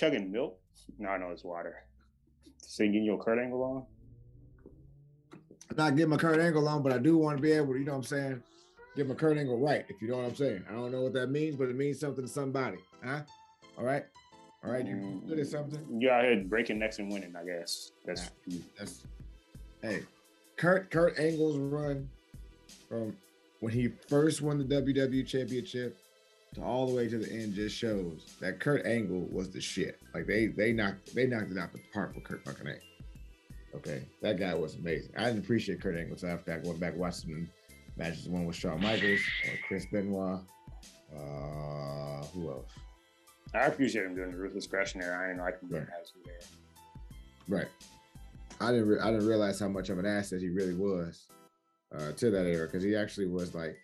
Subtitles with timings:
[0.00, 0.58] chugging milk?
[0.98, 1.84] No, no, it's water.
[2.56, 3.84] So you getting your Kurt Angle on?
[5.70, 7.78] I'm not getting my Kurt Angle on, but I do want to be able to,
[7.78, 8.42] you know what I'm saying,
[8.96, 10.64] get my Kurt Angle right, if you know what I'm saying.
[10.68, 12.78] I don't know what that means, but it means something to somebody.
[13.04, 13.20] Huh?
[13.78, 14.04] All right.
[14.64, 14.86] All right.
[14.86, 15.80] You mm, good at something?
[16.00, 17.92] You're out here breaking necks and winning, I guess.
[18.04, 18.30] That's
[18.78, 19.06] that's
[19.82, 20.00] hey.
[20.56, 22.08] Kurt Kurt Angle's run
[22.88, 23.16] from
[23.60, 25.96] when he first won the WWE championship
[26.54, 30.00] to all the way to the end just shows that Kurt Angle was the shit.
[30.14, 32.82] Like they they knocked they knocked it out the park with Kurt fucking Angle.
[33.74, 35.12] Okay, that guy was amazing.
[35.16, 37.48] I didn't appreciate Kurt Angle so after I went back watching
[37.96, 38.28] matches.
[38.28, 40.40] One with Shawn Michaels, or Chris Benoit.
[41.14, 42.70] Uh, who else?
[43.54, 45.20] I appreciate him doing the ruthless aggression there.
[45.20, 46.38] I didn't like him doing that there.
[47.48, 47.68] Right.
[48.60, 48.88] I didn't.
[48.88, 51.26] Re- I didn't realize how much of an asset he really was
[51.96, 53.76] uh, to that era because he actually was like,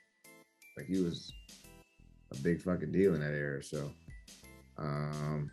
[0.77, 1.33] like he was
[2.33, 3.63] a big fucking deal in that era.
[3.63, 3.91] So,
[4.79, 5.51] um,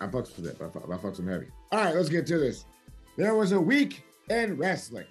[0.00, 0.56] I fucks with it.
[0.56, 1.48] I, fuck, I fucks him heavy.
[1.72, 2.64] All right, let's get to this.
[3.16, 5.06] There was a week in wrestling.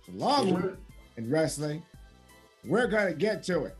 [0.00, 0.74] It's a long week
[1.16, 1.82] in wrestling.
[2.64, 3.76] We're gonna get to it.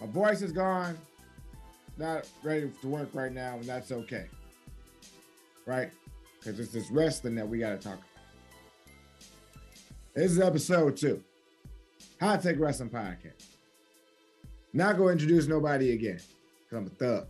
[0.00, 0.96] My voice is gone.
[1.98, 4.26] Not ready to work right now, and that's okay.
[5.66, 5.90] Right?
[6.38, 8.06] Because it's this wrestling that we gotta talk about.
[10.14, 11.22] This is episode two.
[12.22, 13.56] Hot Take Wrestling Podcast.
[14.72, 16.20] Not gonna introduce nobody again.
[16.70, 17.26] Cause I'm a thug.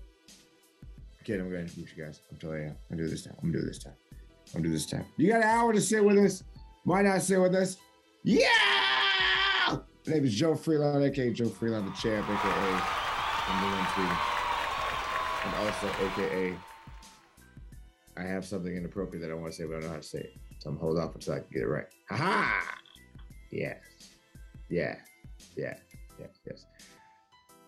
[1.22, 2.20] Okay, I'm gonna introduce you guys.
[2.30, 3.34] I'm telling you, I'm gonna do this time.
[3.42, 3.94] I'm gonna do this time.
[4.54, 5.06] I'm gonna do this time.
[5.16, 6.44] You got an hour to sit with us.
[6.84, 7.78] Why not sit with us?
[8.22, 8.48] Yeah!
[9.68, 12.82] My name is Joe Freeland, aka Joe Freeland, the champ, aka
[13.48, 13.64] I'm
[15.46, 16.54] And also, aka
[18.18, 20.02] I have something inappropriate that I want to say, but I don't know how to
[20.02, 20.34] say it.
[20.58, 21.86] So I'm hold off until I can get it right.
[22.10, 22.76] Ha ha!
[23.50, 24.11] Yes.
[24.72, 24.96] Yeah.
[25.54, 25.76] Yeah.
[26.18, 26.40] Yes.
[26.46, 26.66] Yes.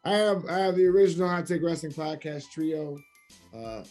[0.07, 2.99] I have I have the original Hot Take Wrestling Podcast trio.
[3.55, 3.85] Uh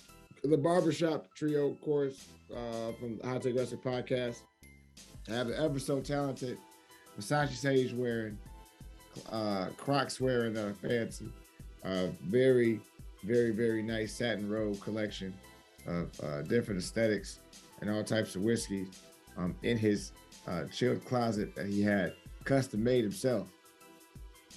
[0.44, 4.42] the barbershop trio, of course, uh, from Hot Take Wrestling Podcast.
[5.30, 6.58] I have the ever so talented
[7.18, 8.38] Versace Sage wearing,
[9.32, 11.32] uh, Crocs wearing that are fancy.
[11.86, 12.82] Uh, very,
[13.24, 15.34] very, very nice satin robe collection
[15.88, 17.40] of uh, different aesthetics
[17.80, 18.88] and all types of whiskey
[19.38, 20.12] um, in his
[20.48, 22.14] uh, chilled closet that he had
[22.44, 23.48] custom made himself.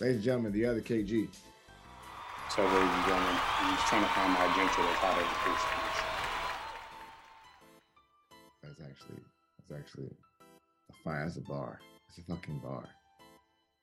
[0.01, 1.29] Ladies and gentlemen, the other KG.
[2.55, 5.17] So, ladies and gentlemen, I'm just trying to find my drink to the hot
[8.63, 9.23] That's actually,
[9.59, 10.11] that's actually
[10.91, 11.81] a fire as a bar.
[12.09, 12.85] It's a fucking bar.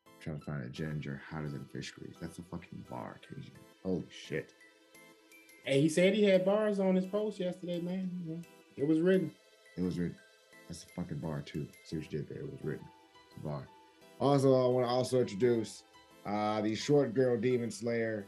[0.06, 2.16] I'm trying to find a ginger hotter than fish grease.
[2.22, 3.50] That's a fucking bar, KG.
[3.84, 4.54] Holy shit.
[5.66, 8.44] Hey, he said he had bars on his post yesterday, man.
[8.78, 9.32] It was written.
[9.78, 10.18] It was written.
[10.68, 11.68] That's a fucking bar too.
[11.86, 12.40] See what you did there.
[12.40, 12.86] It was written.
[13.28, 13.68] It's a bar.
[14.20, 15.84] Also, I want to also introduce
[16.26, 18.26] uh, the short girl demon slayer,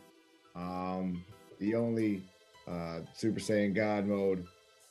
[0.56, 1.24] um,
[1.60, 2.22] the only
[2.68, 4.46] uh, Super Saiyan God mode,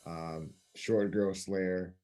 [0.06, 1.94] um, short girl slayer,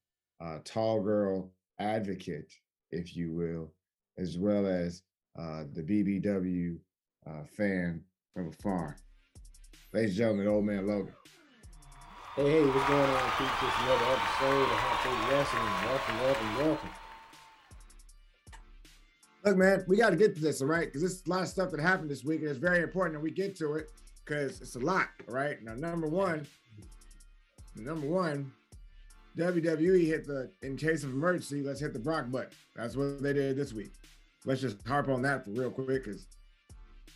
[0.40, 2.52] uh, tall girl advocate,
[2.90, 3.72] if you will,
[4.18, 5.02] as well as
[5.38, 6.76] uh, the BBW
[7.26, 8.02] uh, fan
[8.34, 8.96] from afar.
[9.92, 11.14] Ladies and gentlemen, old man Logan.
[12.36, 13.32] Hey, hey, what's going on?
[13.40, 15.88] It's another episode of Hot Take Wrestling.
[15.88, 16.99] Welcome, welcome, welcome.
[19.44, 20.86] Look, man, we got to get to this, all right?
[20.86, 23.22] Because there's a lot of stuff that happened this week, and it's very important that
[23.22, 23.90] we get to it
[24.24, 25.62] because it's a lot, all right?
[25.62, 26.46] Now, number one,
[27.74, 28.52] number one,
[29.38, 32.50] WWE hit the in case of emergency, let's hit the Brock button.
[32.76, 33.92] That's what they did this week.
[34.44, 36.26] Let's just harp on that for real quick because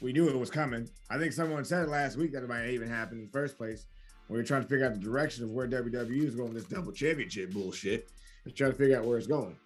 [0.00, 0.88] we knew it was coming.
[1.10, 3.56] I think someone said it last week that it might even happen in the first
[3.56, 3.86] place.
[4.28, 6.92] We were trying to figure out the direction of where WWE is going this double
[6.92, 8.08] championship bullshit.
[8.44, 9.56] Just trying to figure out where it's going.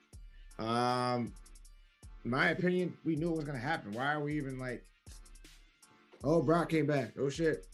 [0.59, 1.33] Um,
[2.25, 3.93] my opinion, we knew it was gonna happen.
[3.93, 4.85] Why are we even like,
[6.25, 7.13] oh, Brock came back.
[7.19, 7.67] Oh shit.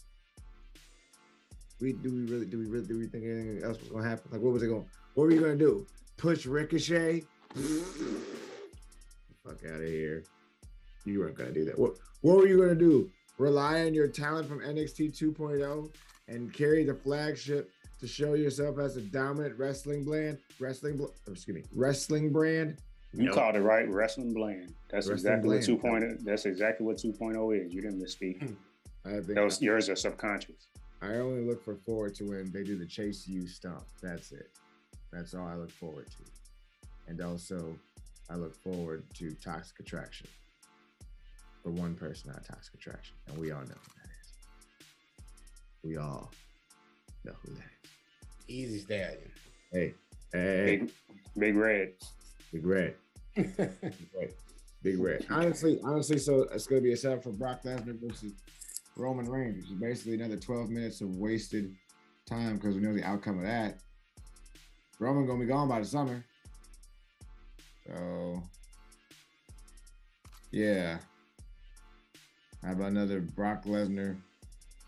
[1.81, 4.31] We do we really do we really do we think anything else was gonna happen?
[4.31, 4.85] Like what was it going?
[5.15, 5.85] What were you gonna do?
[6.17, 7.23] Push Ricochet?
[9.43, 10.23] Fuck out of here.
[11.03, 11.77] You weren't gonna do that.
[11.77, 13.11] What what were you gonna do?
[13.37, 15.91] Rely on your talent from NXT 2.0
[16.29, 17.69] and carry the flagship
[17.99, 22.77] to show yourself as a dominant wrestling brand, wrestling, excuse me, wrestling brand.
[23.15, 23.35] You nope.
[23.35, 24.73] called it right, wrestling bland.
[24.89, 25.83] That's wrestling exactly blend.
[25.83, 26.23] what 2.0.
[26.25, 27.73] That's exactly what 2.0 is.
[27.73, 28.39] You didn't misspeak.
[28.41, 28.53] Hmm.
[29.05, 30.67] I think Those, yours are subconscious.
[31.01, 33.83] I only look for forward to when they do the chase you stomp.
[34.01, 34.49] That's it.
[35.11, 36.23] That's all I look forward to.
[37.07, 37.77] And also,
[38.29, 40.27] I look forward to toxic attraction.
[41.63, 44.33] For one person, not toxic attraction, and we all know who that is.
[45.83, 46.31] We all
[47.23, 47.89] know who that is.
[48.47, 49.31] Easy stallion.
[49.71, 49.93] Hey,
[50.31, 50.91] hey, big,
[51.37, 51.93] big red.
[52.51, 52.95] Big red.
[53.35, 55.25] Big red.
[55.29, 58.33] Honestly, honestly, so it's gonna be a setup for Brock Lesnar versus
[58.95, 61.75] Roman Reigns, which is basically another 12 minutes of wasted
[62.25, 63.79] time because we know the outcome of that.
[64.99, 66.23] Roman gonna be gone by the summer.
[67.85, 68.41] So
[70.51, 70.99] yeah.
[72.63, 74.15] How about another Brock Lesnar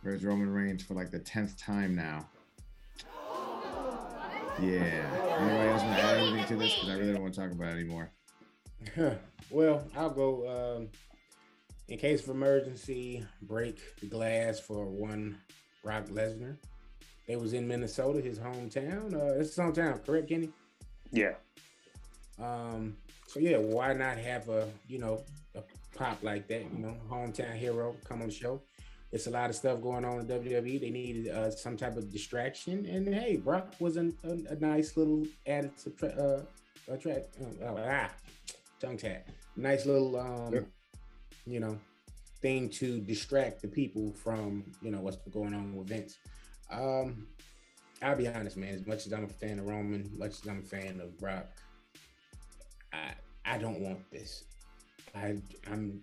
[0.03, 2.27] versus Roman Reigns for like the tenth time now?
[4.59, 5.37] Yeah.
[5.39, 6.73] Anybody else want to add anything to this?
[6.73, 8.11] Because I really don't want to talk about it anymore.
[9.49, 10.77] Well, I'll go.
[10.77, 10.89] Um,
[11.87, 15.37] in case of emergency, break the glass for one
[15.83, 16.57] Brock Lesnar.
[17.27, 19.13] It was in Minnesota, his hometown.
[19.13, 20.49] Uh, it's his hometown, correct, Kenny?
[21.11, 21.33] Yeah.
[22.41, 22.97] Um.
[23.27, 25.23] So yeah, why not have a you know
[25.55, 25.61] a
[25.97, 26.63] pop like that?
[26.71, 28.61] You know, hometown hero come on the show.
[29.11, 30.81] It's a lot of stuff going on in WWE.
[30.81, 34.97] They needed uh, some type of distraction, and hey, Brock was an, a, a, nice
[34.97, 36.39] little added subtract, uh,
[36.89, 37.27] attract,
[37.63, 38.11] uh, ah,
[38.79, 39.27] tongue tap.
[39.55, 40.59] Nice little um, yeah
[41.47, 41.79] you know,
[42.41, 46.17] thing to distract the people from, you know, what's going on with Vince.
[46.69, 47.27] Um,
[48.01, 48.75] I'll be honest, man.
[48.75, 51.47] As much as I'm a fan of Roman, much as I'm a fan of Brock,
[52.93, 53.13] I
[53.45, 54.43] I don't want this.
[55.15, 55.37] I
[55.71, 56.01] I'm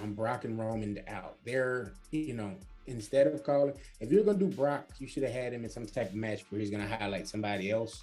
[0.00, 1.38] I'm Brock and Roman out.
[1.44, 2.54] They're you know
[2.86, 5.86] instead of calling, if you're gonna do Brock, you should have had him in some
[5.86, 8.02] type of match where he's gonna highlight somebody else.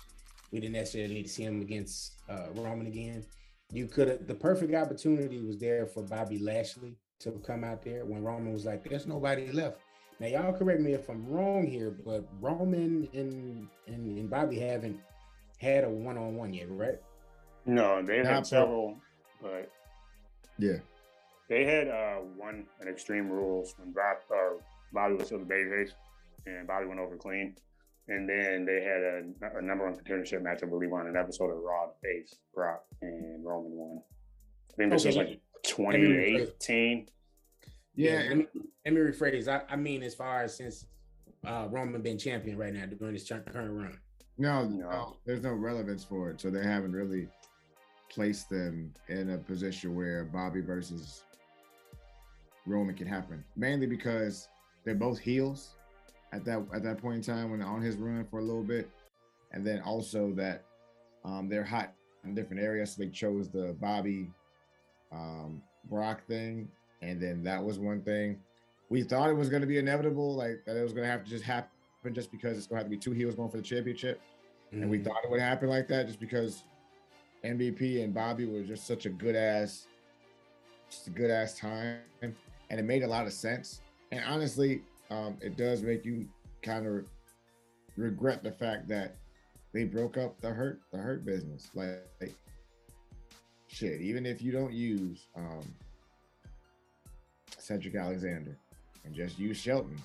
[0.51, 3.23] We didn't necessarily need to see him against uh, Roman again
[3.71, 8.05] you could have the perfect opportunity was there for Bobby Lashley to come out there
[8.05, 9.79] when Roman was like, "There's nobody left."
[10.19, 14.99] Now, y'all correct me if I'm wrong here, but Roman and and, and Bobby haven't
[15.59, 16.99] had a one on one yet, right?
[17.65, 18.97] No, they had several,
[19.41, 19.71] but
[20.57, 20.77] yeah,
[21.47, 24.61] they had uh, one an Extreme Rules when Bob, uh,
[24.93, 25.91] Bobby was still the babyface,
[26.45, 27.55] and Bobby went over clean.
[28.09, 31.51] And then they had a, a number one contendership match, I believe, on an episode
[31.51, 34.01] of Raw Face, Brock and Roman won.
[34.71, 35.09] I think this okay.
[35.09, 37.07] was like 2018.
[37.95, 38.47] Yeah, yeah let, me,
[38.85, 39.47] let me rephrase.
[39.47, 40.85] I, I mean, as far as since
[41.45, 43.99] uh, Roman been champion right now during this current run.
[44.39, 46.41] No, no, there's no relevance for it.
[46.41, 47.27] So they haven't really
[48.09, 51.25] placed them in a position where Bobby versus
[52.65, 53.43] Roman can happen.
[53.55, 54.47] Mainly because
[54.83, 55.75] they're both heels
[56.31, 58.89] at that at that point in time when on his run for a little bit,
[59.51, 60.63] and then also that
[61.25, 61.93] um, they're hot
[62.23, 64.29] in different areas, so they chose the Bobby
[65.11, 66.67] um, Brock thing,
[67.01, 68.39] and then that was one thing.
[68.89, 71.23] We thought it was going to be inevitable, like that it was going to have
[71.23, 71.69] to just happen,
[72.13, 74.21] just because it's going to have to be two heels going for the championship,
[74.67, 74.81] mm-hmm.
[74.81, 75.07] and we mm-hmm.
[75.07, 76.63] thought it would happen like that, just because
[77.43, 79.87] MVP and Bobby were just such a good ass,
[80.89, 82.35] just a good ass time, and
[82.69, 83.81] it made a lot of sense.
[84.11, 86.27] And honestly, um, it does make you
[86.61, 87.07] kind of
[87.97, 89.15] regret the fact that
[89.73, 91.69] they broke up the hurt the hurt business.
[91.73, 92.35] Like, like
[93.67, 95.63] shit, even if you don't use um,
[97.57, 98.57] Cedric Alexander
[99.05, 99.97] and just use Shelton,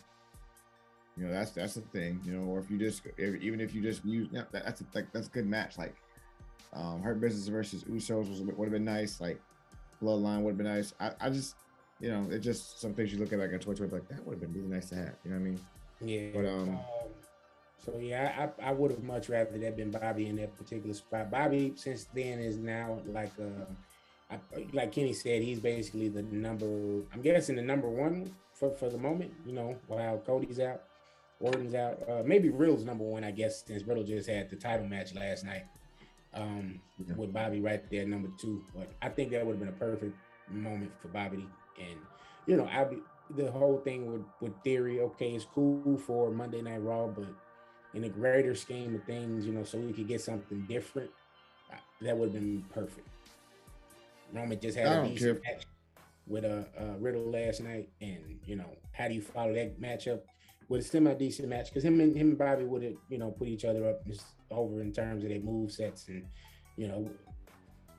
[1.16, 2.20] you know that's that's the thing.
[2.24, 4.84] You know, or if you just if, even if you just use yeah, that's a,
[4.94, 5.78] like that's a good match.
[5.78, 5.94] Like
[6.72, 9.20] um, Hurt Business versus Usos was would have been nice.
[9.20, 9.40] Like
[10.02, 10.92] Bloodline would have been nice.
[11.00, 11.56] I, I just
[12.00, 14.24] you know, it's just some things you look at like a toy toy like that
[14.26, 15.14] would have been really nice to have.
[15.24, 15.60] You know what I mean?
[16.00, 16.30] Yeah.
[16.34, 16.80] But um, um
[17.84, 21.30] so yeah, I, I would have much rather that been Bobby in that particular spot.
[21.30, 23.64] Bobby since then is now like uh
[24.30, 24.38] I,
[24.72, 26.66] like Kenny said, he's basically the number
[27.12, 30.82] I'm guessing the number one for, for the moment, you know, while Cody's out,
[31.40, 32.02] Orton's out.
[32.08, 35.44] Uh maybe Riddle's number one, I guess, since Riddle just had the title match last
[35.44, 35.64] night.
[36.32, 37.14] Um yeah.
[37.16, 38.64] with Bobby right there, number two.
[38.74, 40.16] But I think that would have been a perfect
[40.50, 41.46] moment for Bobby
[41.78, 41.98] and
[42.46, 42.86] you know, I
[43.30, 47.26] the whole thing with with theory, okay, it's cool for Monday Night Raw, but
[47.94, 51.10] in the greater scheme of things, you know, so we could get something different,
[52.00, 53.08] that would have been perfect.
[54.32, 55.64] Roman just had a decent match
[56.26, 59.80] with a uh, uh, Riddle last night, and you know, how do you follow that
[59.80, 60.20] matchup
[60.68, 61.68] with a semi decent match?
[61.68, 64.24] Because him and him and Bobby would have, you know, put each other up just
[64.50, 66.24] over in terms of their move sets, and
[66.76, 67.08] you know,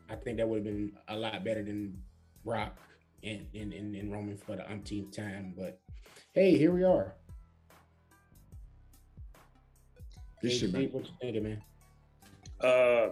[0.10, 1.98] I think that would have been a lot better than
[2.44, 2.78] Brock
[3.26, 5.54] in in in, in Roman for the umpteenth time.
[5.58, 5.80] But
[6.34, 7.16] hey, here we are.
[10.42, 11.62] This hey, Steve, what you thinking, man?
[12.62, 13.10] Uh,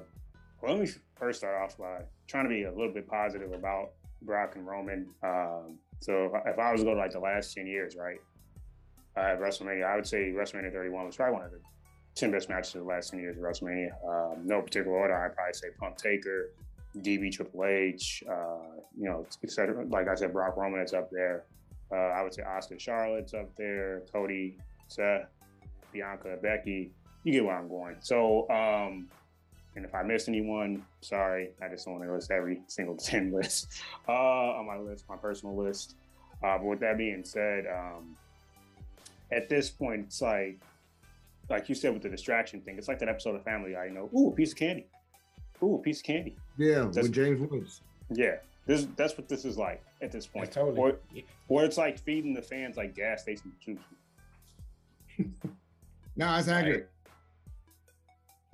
[0.62, 3.92] well, let me first start off by trying to be a little bit positive about
[4.22, 5.08] Brock and Roman.
[5.24, 7.96] Um, so if I, if I was to go to like the last ten years,
[7.96, 8.20] right?
[9.16, 11.60] Uh, WrestleMania, I would say WrestleMania 31 was probably one of the
[12.16, 13.92] 10 best matches of the last 10 years of WrestleMania.
[14.08, 16.50] Um, no particular order, I'd probably say Punk Taker,
[17.00, 19.86] DB Triple H, uh, you know, etc.
[19.86, 21.46] Like I said, Brock Roman is up there.
[21.92, 24.04] Uh, I would say Asuka Charlotte's up there.
[24.12, 24.58] Cody,
[24.88, 25.28] Seth,
[25.92, 26.92] Bianca, Becky.
[27.24, 27.96] You get where I'm going.
[28.02, 29.08] So um,
[29.76, 33.68] And if I missed anyone, sorry, I just want to list every single 10 list
[34.08, 35.96] uh, on my list, my personal list.
[36.44, 38.16] Uh, but with that being said, um,
[39.32, 40.60] at this point, it's like,
[41.50, 44.10] like you said with the distraction thing, it's like that episode of Family you know,
[44.16, 44.86] ooh, a piece of candy.
[45.64, 46.36] Ooh, piece of candy.
[46.58, 47.82] Yeah, that's, with James Woods.
[48.10, 48.36] Yeah.
[48.66, 50.48] This that's what this is like at this point.
[50.48, 50.80] Yeah, totally.
[50.80, 50.98] Or,
[51.50, 53.80] or it's like feeding the fans like gas station juice.
[56.16, 56.90] no, it's accurate.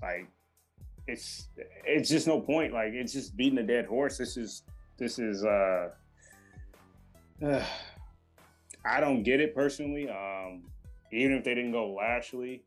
[0.02, 0.28] Like, like
[1.08, 1.48] it's
[1.86, 2.74] it's just no point.
[2.74, 4.18] Like it's just beating a dead horse.
[4.18, 4.64] This is
[4.98, 5.90] this is uh,
[7.44, 7.66] uh
[8.86, 10.10] I don't get it personally.
[10.10, 10.64] Um
[11.12, 12.64] even if they didn't go Lashley,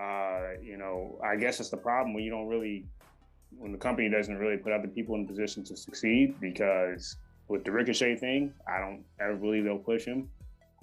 [0.00, 2.86] uh, you know, I guess it's the problem when you don't really
[3.58, 7.16] when the company doesn't really put other people in position to succeed because
[7.48, 10.28] with the Ricochet thing, I don't ever believe they'll push him.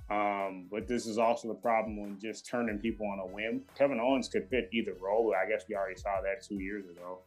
[0.09, 3.63] Um, but this is also the problem when just turning people on a whim.
[3.77, 5.33] Kevin Owens could fit either role.
[5.35, 7.19] I guess we already saw that two years ago.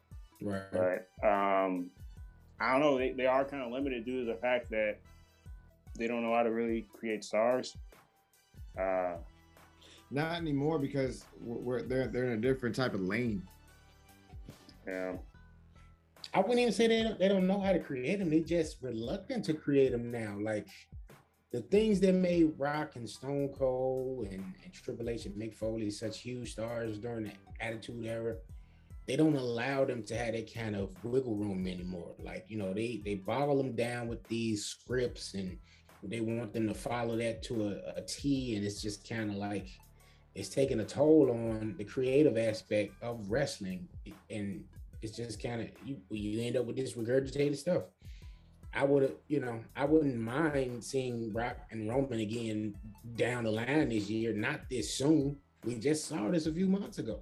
[0.43, 0.63] Right.
[0.73, 1.91] But um,
[2.59, 2.97] I don't know.
[2.99, 4.97] They, they are kind of limited due to the fact that
[5.99, 7.77] they don't know how to really create stars.
[8.79, 9.17] Uh,
[10.11, 13.43] Not anymore because we're, we're they're they're in a different type of lane.
[14.87, 15.17] Yeah.
[16.33, 18.31] I wouldn't even say they don't, they don't know how to create them.
[18.31, 20.37] They just reluctant to create them now.
[20.41, 20.67] Like
[21.51, 25.91] the things that made Rock and Stone Cold and, and Triple H and Mick Foley
[25.91, 28.37] such huge stars during the Attitude Era,
[29.07, 32.15] they don't allow them to have that kind of wiggle room anymore.
[32.21, 35.59] Like you know, they they boggle them down with these scripts and
[36.05, 39.37] they want them to follow that to a, a T, and it's just kind of
[39.37, 39.67] like
[40.37, 43.89] it's taking a toll on the creative aspect of wrestling
[44.31, 44.65] and
[45.03, 47.85] it's just kind of you you end up with this regurgitated stuff.
[48.73, 52.75] I would you know, I wouldn't mind seeing Brock and Roman again
[53.17, 55.37] down the line this year, not this soon.
[55.65, 57.21] We just saw this a few months ago.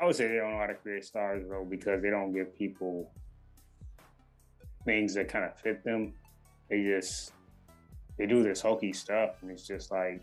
[0.00, 2.56] I would say they don't know how to create stars though, because they don't give
[2.56, 3.10] people
[4.84, 6.12] things that kind of fit them.
[6.68, 7.32] They just
[8.18, 10.22] they do this hokey stuff, and it's just like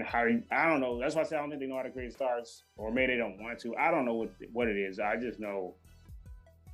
[0.00, 0.98] how I don't know.
[0.98, 3.12] That's why I say I don't think they know how to create stars, or maybe
[3.12, 3.76] they don't want to.
[3.76, 4.98] I don't know what what it is.
[4.98, 5.74] I just know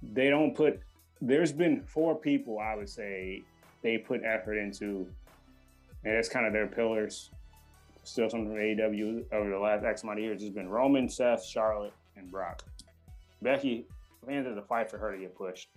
[0.03, 0.81] they don't put.
[1.21, 3.43] There's been four people I would say
[3.83, 5.07] they put effort into,
[6.05, 7.31] and that's kind of their pillars.
[8.05, 11.45] Still something from AEW over the last X amount of years has been Roman, Seth,
[11.45, 12.63] Charlotte, and Brock.
[13.43, 13.85] Becky,
[14.27, 15.69] fans to fight for her to get pushed.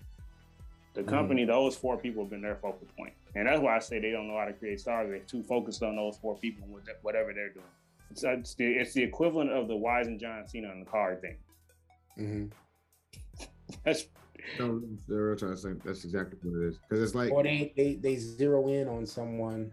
[0.93, 1.09] The mm-hmm.
[1.09, 1.51] company, mm-hmm.
[1.51, 3.13] those four people have been their focal point.
[3.35, 5.09] And that's why I say they don't know how to create stars.
[5.09, 7.65] They're too focused on those four people with whatever they're doing.
[8.11, 11.21] It's, it's, the, it's the equivalent of the Wise and John Cena on the card
[11.21, 11.37] thing.
[12.19, 13.45] Mm-hmm.
[13.83, 14.05] that's
[14.59, 17.73] no, they're trying to say that's exactly what it is because it's like or they,
[17.75, 19.71] they they zero in on someone,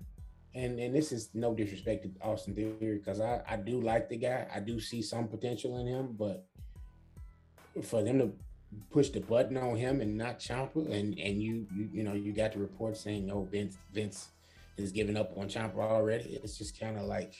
[0.54, 4.16] and and this is no disrespect to Austin Theory because I I do like the
[4.16, 4.46] guy.
[4.54, 6.46] I do see some potential in him, but
[7.82, 8.32] for them to
[8.90, 12.32] push the button on him and not Ciampa, and and you you you know you
[12.32, 14.28] got the report saying oh Vince Vince
[14.76, 16.38] is giving up on Ciampa already.
[16.42, 17.34] It's just kind of like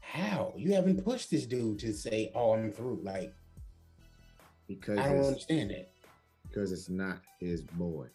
[0.00, 3.32] how you haven't pushed this dude to say oh I'm through like
[4.68, 5.90] because I don't understand that
[6.48, 8.06] because it's not his boy.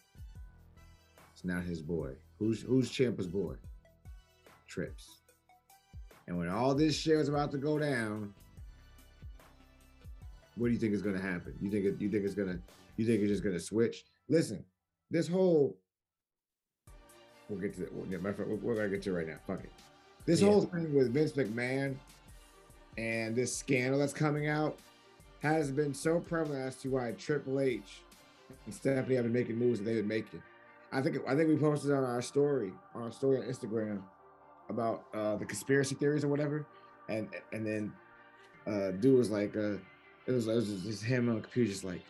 [1.33, 2.11] It's not his boy.
[2.39, 3.55] Who's who's Ciampa's boy?
[4.67, 5.21] Trips.
[6.27, 8.33] And when all this shit was about to go down,
[10.57, 11.53] what do you think is going to happen?
[11.61, 12.59] You think it, you think it's going to
[12.97, 14.05] you think it's just going to switch?
[14.29, 14.63] Listen,
[15.09, 15.77] this whole
[17.49, 17.93] we'll get to that.
[17.93, 19.37] We'll, my friend, we're going to get to it right now.
[19.45, 19.71] Fuck it.
[20.25, 20.47] This yeah.
[20.47, 21.95] whole thing with Vince McMahon
[22.97, 24.77] and this scandal that's coming out
[25.41, 28.01] has been so prevalent as to why Triple H
[28.65, 30.41] and Stephanie have been making moves that they've been making.
[30.91, 34.01] I think I think we posted on our story on our story on Instagram
[34.69, 36.65] about uh, the conspiracy theories or whatever,
[37.09, 37.93] and and then
[38.65, 39.75] uh, dude was like, uh,
[40.27, 42.01] it was, it was just him on the computer, just like,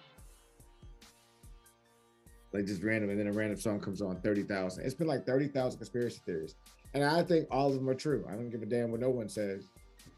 [2.52, 4.86] like just random, and then a random song comes on, thirty thousand.
[4.86, 6.56] It's been like thirty thousand conspiracy theories,
[6.94, 8.26] and I think all of them are true.
[8.28, 9.66] I don't give a damn what no one says,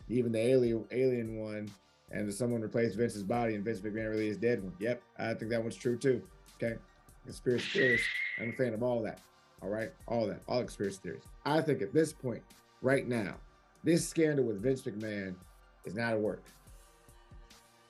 [0.08, 1.70] even the alien alien one,
[2.12, 4.74] and someone replaced Vince's body, and Vince McMahon really is dead one.
[4.80, 6.22] Yep, I think that one's true too.
[6.62, 6.78] Okay,
[7.26, 8.02] conspiracy theories.
[8.40, 9.20] I'm a fan of all that.
[9.62, 11.24] All right, all that, all conspiracy theories.
[11.46, 12.44] I think at this point,
[12.82, 13.36] right now,
[13.84, 15.36] this scandal with Vince McMahon
[15.84, 16.44] is not a work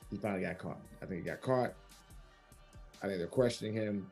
[0.10, 0.80] he finally got caught.
[1.02, 1.74] I think he got caught.
[3.02, 4.12] I think they're questioning him.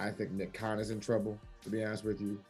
[0.00, 2.40] I think Nick Khan is in trouble, to be honest with you.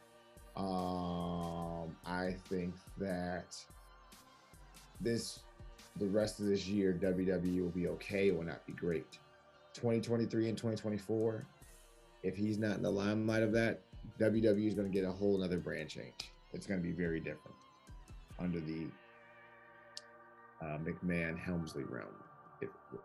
[0.56, 3.56] Um, I think that
[5.00, 5.40] this,
[5.96, 8.28] the rest of this year, WWE will be okay.
[8.28, 9.18] It will not be great.
[9.74, 11.44] 2023 and 2024,
[12.22, 13.80] if he's not in the limelight of that,
[14.18, 16.30] WWE is going to get a whole other brand change.
[16.52, 17.56] It's going to be very different
[18.38, 18.86] under the
[20.62, 22.06] uh, McMahon Helmsley realm,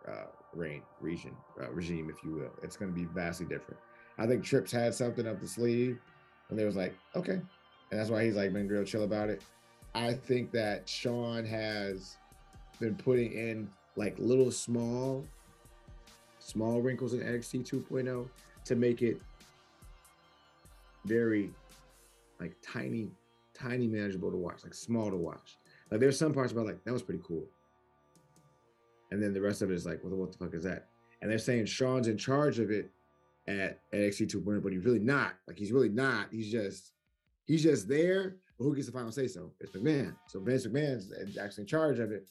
[0.07, 2.51] uh, reign region uh, regime, if you will.
[2.63, 3.79] It's going to be vastly different.
[4.17, 5.99] I think Trips had something up the sleeve,
[6.49, 7.39] and they was like, okay,
[7.91, 9.41] and that's why he's like been real chill about it.
[9.95, 12.17] I think that Shawn has
[12.79, 15.25] been putting in like little small,
[16.39, 18.29] small wrinkles in NXT 2.0
[18.65, 19.19] to make it
[21.05, 21.51] very
[22.39, 23.09] like tiny,
[23.53, 25.57] tiny manageable to watch, like small to watch.
[25.91, 27.43] Like there's some parts about like that was pretty cool.
[29.11, 30.87] And then the rest of it is like, well, what the fuck is that?
[31.21, 32.91] And they're saying Shawn's in charge of it
[33.47, 35.33] at NXT 2.0, but he's really not.
[35.47, 36.27] Like he's really not.
[36.31, 36.93] He's just
[37.45, 38.37] he's just there.
[38.57, 39.51] But who gets the final say so?
[39.59, 40.15] It's McMahon.
[40.27, 42.27] So Vince McMahon's actually in charge of it.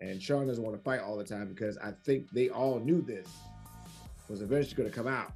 [0.00, 3.00] And Shawn doesn't want to fight all the time because I think they all knew
[3.00, 3.28] this
[4.28, 5.32] was eventually going to come out.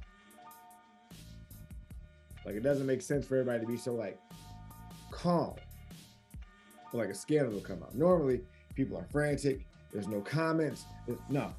[2.45, 4.19] Like it doesn't make sense for everybody to be so like
[5.11, 5.55] calm.
[6.91, 7.95] For like a scandal will come out.
[7.95, 8.41] Normally,
[8.75, 9.65] people are frantic.
[9.93, 10.85] There's no comments.
[11.07, 11.53] There's, no,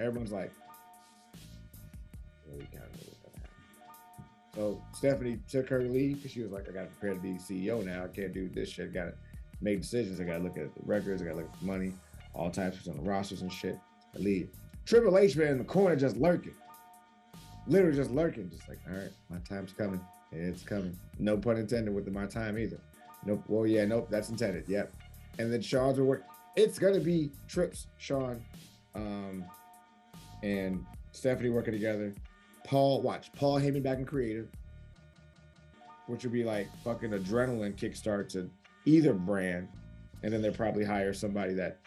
[0.00, 0.50] everyone's like,
[2.46, 3.00] well, we kind of.
[4.54, 7.34] So Stephanie took her leave because she was like, I got to prepare to be
[7.34, 8.04] CEO now.
[8.04, 8.94] I can't do this shit.
[8.94, 9.14] Got to
[9.60, 10.18] make decisions.
[10.18, 11.20] I got to look at the records.
[11.20, 11.92] I got to look at the money,
[12.32, 13.78] all types of on the rosters and shit.
[14.14, 14.48] I leave.
[14.86, 16.54] Triple H man in the corner just lurking
[17.66, 20.00] literally just lurking, just like, all right, my time's coming.
[20.32, 20.96] It's coming.
[21.18, 22.80] No pun intended with the, my time either.
[23.24, 23.44] Nope.
[23.48, 24.64] Well, yeah, nope, that's intended.
[24.68, 24.92] Yep.
[25.38, 26.24] And then Shawn's will work.
[26.56, 28.42] It's gonna be Trips, Shawn,
[28.94, 29.44] um,
[30.42, 32.14] and Stephanie working together.
[32.64, 34.48] Paul, watch Paul Heyman back in creative,
[36.06, 38.50] which would be like fucking adrenaline kickstart to
[38.86, 39.68] either brand,
[40.22, 41.78] and then they'll probably hire somebody that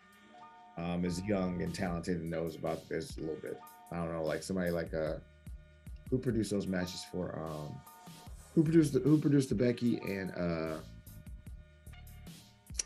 [0.77, 3.60] um, is young and talented and knows about this a little bit.
[3.91, 5.15] I don't know, like somebody like uh,
[6.10, 7.75] who produced those matches for um
[8.55, 10.77] who produced the who produced the Becky and uh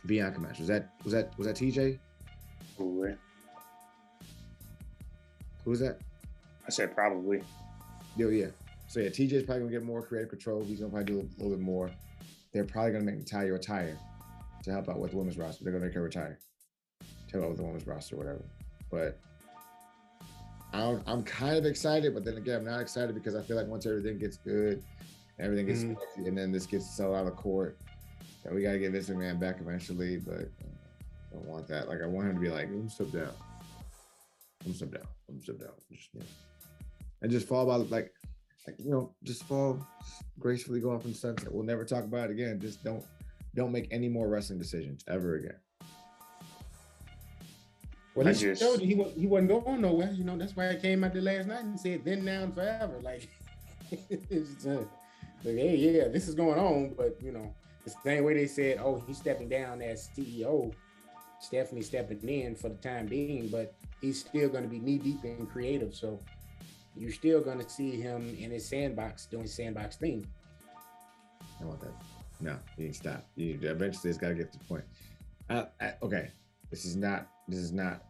[0.05, 0.59] Bianca match?
[0.59, 1.99] Was that was that was that TJ?
[2.75, 3.15] Probably.
[5.63, 5.99] Who was that?
[6.67, 7.41] I said probably.
[8.15, 8.47] Yo, yeah.
[8.87, 10.63] So yeah, TJ's probably gonna get more creative control.
[10.63, 11.89] He's gonna probably do a little bit more.
[12.51, 13.97] They're probably gonna make Natalya retire
[14.63, 15.63] to help out with the women's roster.
[15.63, 16.39] They're gonna make her retire
[17.27, 18.43] to help out with the women's roster, whatever.
[18.91, 19.19] But
[20.73, 23.67] I'm, I'm kind of excited, but then again, I'm not excited because I feel like
[23.67, 24.83] once everything gets good,
[25.39, 26.25] everything gets mm-hmm.
[26.25, 27.77] and then this gets settled out of court,
[28.51, 30.17] we got to get this man back eventually.
[30.17, 31.87] But I don't want that.
[31.87, 33.29] Like I want him to be like, I'm step down,
[34.65, 36.25] I'm step down, I'm step down, just, you know,
[37.21, 38.11] and just fall by like,
[38.67, 41.53] like you know, just fall just gracefully, go off in sunset.
[41.53, 42.59] We'll never talk about it again.
[42.59, 43.03] Just don't
[43.55, 45.55] don't make any more wrestling decisions ever again.
[48.15, 50.11] Well, he just, showed he, he wasn't going nowhere.
[50.11, 52.53] You know, that's why I came out the last night and said, then, now, and
[52.53, 52.99] forever.
[53.01, 53.27] Like,
[53.91, 54.83] it's uh,
[55.43, 56.93] like, hey, yeah, this is going on.
[56.95, 60.73] But, you know, the same way they said, oh, he's stepping down as CEO.
[61.39, 65.25] Stephanie stepping in for the time being, but he's still going to be knee deep
[65.25, 65.93] in creative.
[65.93, 66.19] So
[66.95, 70.25] you're still going to see him in his sandbox doing sandbox thing.
[71.59, 71.93] I want that.
[72.39, 73.25] No, you need to stop.
[73.35, 74.83] You eventually it's got to get to the point.
[75.49, 76.29] Uh, I, okay,
[76.69, 78.03] this is not this is not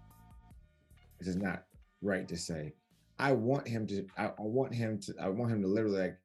[1.20, 1.64] this is not
[2.02, 2.74] right to say.
[3.20, 6.18] I want him to I, I want him to I want him to literally like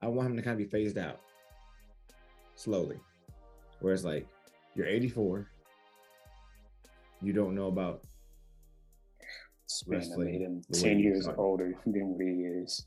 [0.00, 1.20] I want him to kind of be phased out
[2.62, 3.00] slowly.
[3.80, 4.26] Whereas like
[4.74, 5.48] you're 84,
[7.20, 8.02] you don't know about
[9.86, 10.32] wrestling.
[10.32, 12.86] made him 10 years older than what he is.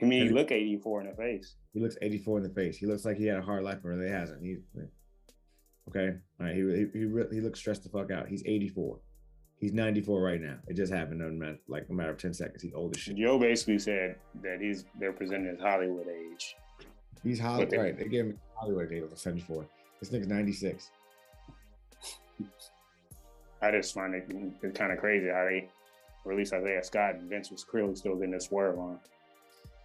[0.00, 1.56] I mean, he look 84 in the face.
[1.74, 2.76] He looks 84 in the face.
[2.76, 4.42] He looks like he had a hard life, but really hasn't.
[4.42, 4.58] He's
[5.88, 6.16] Okay.
[6.40, 6.54] All right.
[6.54, 8.28] He he he, he looks stressed the fuck out.
[8.28, 9.00] He's 84.
[9.58, 10.56] He's 94 right now.
[10.68, 12.62] It just happened in like a matter of 10 seconds.
[12.62, 13.16] He's old as shit.
[13.16, 16.54] Joe basically said that he's they're presenting as Hollywood age.
[17.22, 17.72] He's Hollywood.
[17.72, 17.98] Right.
[17.98, 19.66] They gave him Hollywood age of 74.
[20.00, 20.90] This nigga's 96.
[23.60, 24.26] I just find it,
[24.62, 25.68] it kind of crazy how they
[26.24, 29.00] released Isaiah Scott and Vince was clearly still getting this swerve on.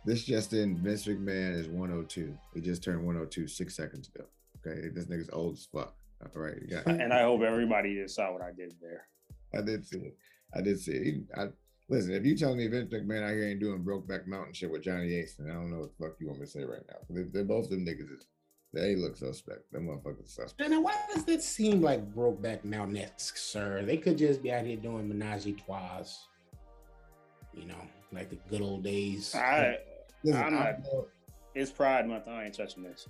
[0.05, 2.37] This just in Vince McMahon is 102.
[2.53, 4.25] He just turned 102 six seconds ago.
[4.65, 5.95] Okay, this nigga's old as fuck.
[6.35, 9.07] All right, got and I hope everybody just saw what I did there.
[9.53, 10.17] I did see it.
[10.53, 11.23] I did see it.
[11.35, 11.47] I,
[11.89, 14.83] listen, if you telling me Vince McMahon out here ain't doing Brokeback Mountain shit with
[14.83, 16.81] Johnny Ace, then I don't know what the fuck you want me to say right
[16.89, 16.97] now.
[17.09, 18.11] They, they're both them niggas.
[18.13, 18.27] Is,
[18.73, 19.71] they look suspect.
[19.71, 20.69] Them motherfuckers suspect.
[20.69, 23.83] Now, why does that seem like Brokeback Mountain esque, sir?
[23.85, 26.03] They could just be out here doing menage a trois.
[27.53, 27.75] You know,
[28.11, 29.35] like the good old days.
[29.35, 29.77] I,
[30.23, 30.75] listen, I'm not.
[31.53, 32.27] It's Pride Month.
[32.27, 33.07] I ain't touching this.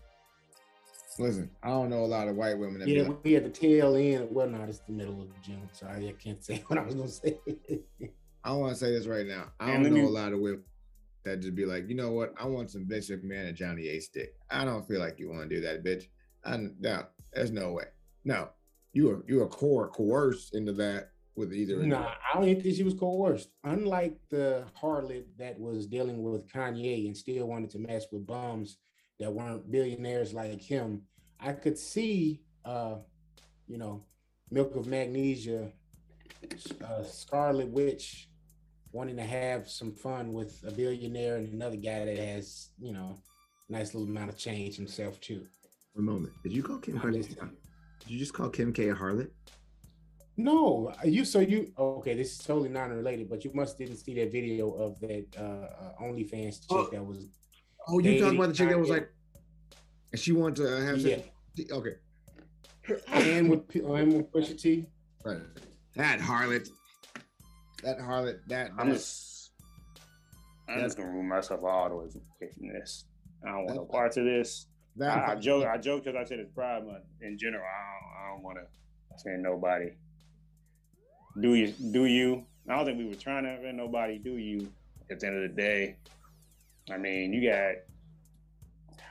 [1.20, 2.80] Listen, I don't know a lot of white women.
[2.80, 4.28] That yeah, like, we at the tail end.
[4.32, 5.70] Well, not it's the middle of June.
[5.72, 7.38] Sorry, I can't say what I was gonna say.
[8.44, 9.52] I want to say this right now.
[9.60, 10.02] I don't know me...
[10.02, 10.64] a lot of women
[11.24, 12.34] that just be like, you know what?
[12.38, 14.00] I want some Vince McMahon and Johnny A.
[14.00, 14.36] Stick.
[14.50, 16.06] I don't feel like you want to do that, bitch.
[16.46, 17.86] I no, there's no way.
[18.26, 18.50] No,
[18.92, 21.78] you were you were core coerced into that with either.
[21.78, 23.50] Nah, I don't even think she was coerced.
[23.64, 28.78] Unlike the harlot that was dealing with Kanye and still wanted to mess with bums
[29.20, 31.04] that weren't billionaires like him,
[31.40, 32.96] I could see, uh,
[33.68, 34.04] you know,
[34.52, 35.72] Milk of Magnesia,
[36.84, 38.30] uh, Scarlet Witch
[38.94, 43.18] wanting to have some fun with a billionaire and another guy that has, you know,
[43.68, 45.42] nice little amount of change himself too.
[45.94, 46.34] One moment.
[46.44, 47.50] Did you call Kim Kardashian?
[48.00, 49.30] Did you just call Kim K a harlot?
[50.38, 52.16] No, you so you okay?
[52.16, 56.02] This is totally non-related, but you must didn't see that video of that uh, uh
[56.02, 56.90] OnlyFans chick Oh.
[56.92, 57.28] that was
[57.88, 59.10] Oh, you talking about the chick that was like,
[60.12, 61.72] and she wanted to have yeah, sex?
[61.72, 61.96] Okay,
[63.12, 64.86] and with and with Pusha T.
[65.24, 65.40] right.
[65.96, 66.70] That harlot.
[67.84, 68.40] That harlot.
[68.48, 68.72] That.
[68.78, 69.52] I'm that- just,
[70.70, 73.06] I'm just gonna remove myself all the way from this.
[73.46, 74.68] I don't want no parts of this.
[74.96, 77.64] that I, I joke, I joke because I said it's Pride Month in general.
[77.64, 79.92] I don't, I don't want to offend nobody.
[81.42, 81.74] Do you?
[81.92, 82.46] Do you?
[82.70, 84.18] I don't think we were trying to offend nobody.
[84.20, 84.72] Do you?
[85.12, 85.98] At the end of the day,
[86.92, 87.76] I mean, you got.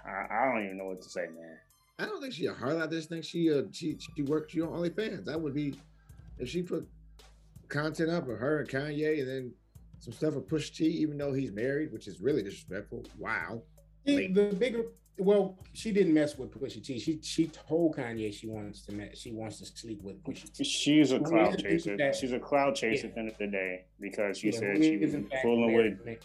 [0.04, 1.58] I, I don't even know what to say, man.
[1.98, 2.82] I don't think she a harlot.
[2.82, 5.26] I just think she uh she she worked you on OnlyFans.
[5.26, 5.74] That would be
[6.38, 6.88] if she put
[7.72, 9.52] content up of her and Kanye and then
[9.98, 13.04] some stuff with Push T, even though he's married, which is really disrespectful.
[13.18, 13.62] Wow.
[14.04, 14.82] The, the bigger,
[15.18, 16.98] well, she didn't mess with Pusha T.
[16.98, 20.64] She she told Kanye she wants to mess, she wants to sleep with Pusha T.
[20.64, 21.96] She's a cloud chaser.
[21.96, 22.16] that?
[22.16, 23.08] She's a cloud chaser Yeah.
[23.10, 25.72] at the end of the day because she Yeah, said she was in fact fooling
[25.74, 26.04] with.
[26.04, 26.18] me.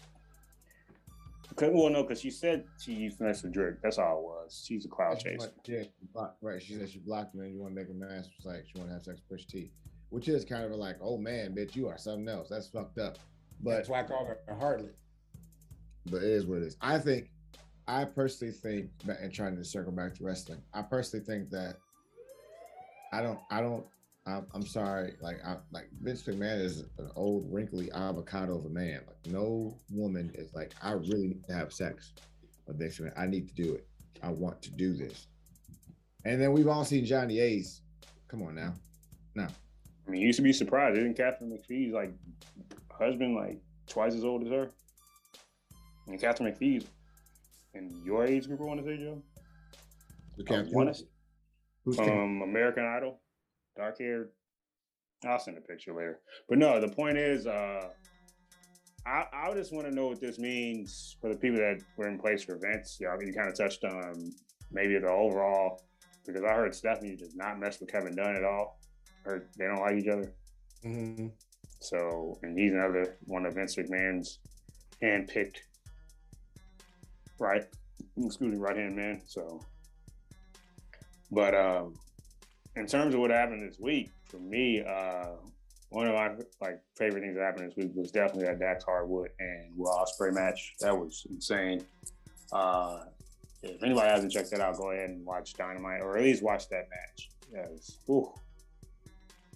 [1.56, 3.76] Cause, well, no, because she said she used to mess with Drake.
[3.82, 4.64] That's all it was.
[4.66, 5.38] She's a cloud chaser.
[5.38, 5.82] want- Yeah,
[6.12, 6.62] blocked, right.
[6.62, 8.90] She said she blocked him and you want to make a mass like she want
[8.90, 9.70] to have sex with Push T,
[10.10, 12.48] which is kind of like, oh man, bitch, you are something else.
[12.48, 13.18] That's fucked up.
[13.60, 14.94] But That's why I call her a harlot.
[16.06, 16.76] but it is what it is.
[16.80, 17.30] I think,
[17.86, 21.76] I personally think, that- and trying to circle back to wrestling, I personally think that
[23.12, 23.84] I don't, I don't,
[24.26, 28.68] I'm, I'm sorry, like, I like Vince McMahon is an old wrinkly avocado of a
[28.68, 29.00] man.
[29.06, 32.12] Like, no woman is like, I really need to have sex
[32.66, 33.18] with Vince McMahon.
[33.18, 33.86] I need to do it.
[34.22, 35.26] I want to do this.
[36.26, 37.80] And then we've all seen Johnny Ace.
[38.28, 38.74] Come on now,
[39.34, 39.48] now.
[40.08, 40.96] I mean, you used to be surprised.
[40.98, 42.12] Isn't Katharine McPhee's like
[42.90, 44.70] husband like twice as old as her?
[46.06, 46.86] And Katharine McPhee's
[47.74, 49.22] in your age group, I want to say, Joe.
[50.36, 51.02] Who I can't-
[51.84, 53.20] who's Cam- from American Idol,
[53.76, 54.30] dark hair.
[55.26, 56.20] I'll send a picture later.
[56.48, 57.88] But no, the point is, uh,
[59.04, 62.18] I, I just want to know what this means for the people that were in
[62.18, 62.98] place for events.
[63.00, 64.30] Y'all, you kind of touched on
[64.70, 65.82] maybe the overall,
[66.24, 68.77] because I heard Stephanie does not mess with Kevin Dunn at all.
[69.28, 70.32] Heard they don't like each other.
[70.82, 71.32] Mhm.
[71.80, 74.38] So, and he's another one of Vince McMahon's
[75.02, 75.58] handpicked,
[77.38, 77.66] right?
[78.16, 79.20] Excuse me, right hand man.
[79.26, 79.60] So,
[81.30, 81.94] but um,
[82.74, 85.34] in terms of what happened this week, for me, uh,
[85.90, 86.30] one of my
[86.62, 90.32] like favorite things that happened this week was definitely that Dax Harwood and Will Ospreay
[90.32, 90.74] match.
[90.80, 91.84] That was insane.
[92.50, 93.04] Uh,
[93.62, 96.68] if anybody hasn't checked that out, go ahead and watch Dynamite, or at least watch
[96.70, 97.30] that match.
[97.52, 98.32] Yes, ooh,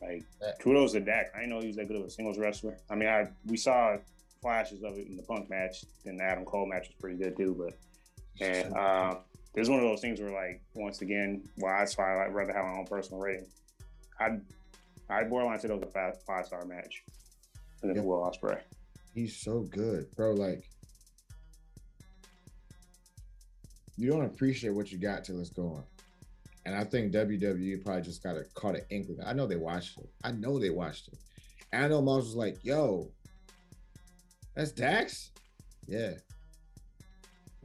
[0.02, 0.24] like
[0.60, 1.32] kudos to Dak.
[1.34, 2.76] I didn't know he was that good of a singles wrestler.
[2.90, 3.96] I mean, I we saw
[4.40, 7.36] flashes of it in the Punk match, and the Adam Cole match was pretty good
[7.36, 7.54] too.
[7.56, 7.78] But
[8.44, 9.14] and uh,
[9.54, 12.52] this is one of those things where, like, once again, well, that's why I'd rather
[12.52, 13.46] have my own personal rating.
[14.18, 14.40] I'd
[15.08, 17.04] I'd borderline say that was a five, five star match
[17.82, 18.04] against Yep.
[18.04, 18.60] Will Ospreay.
[19.14, 20.32] He's so good, bro.
[20.32, 20.64] Like,
[23.96, 25.84] you don't appreciate what you got till it's gone.
[26.64, 29.18] And I think WWE probably just got a caught an inkling.
[29.24, 30.08] I know they watched it.
[30.22, 31.18] I know they watched it.
[31.72, 33.10] And I know Moss was like, "Yo,
[34.54, 35.30] that's Dax."
[35.86, 36.12] Yeah,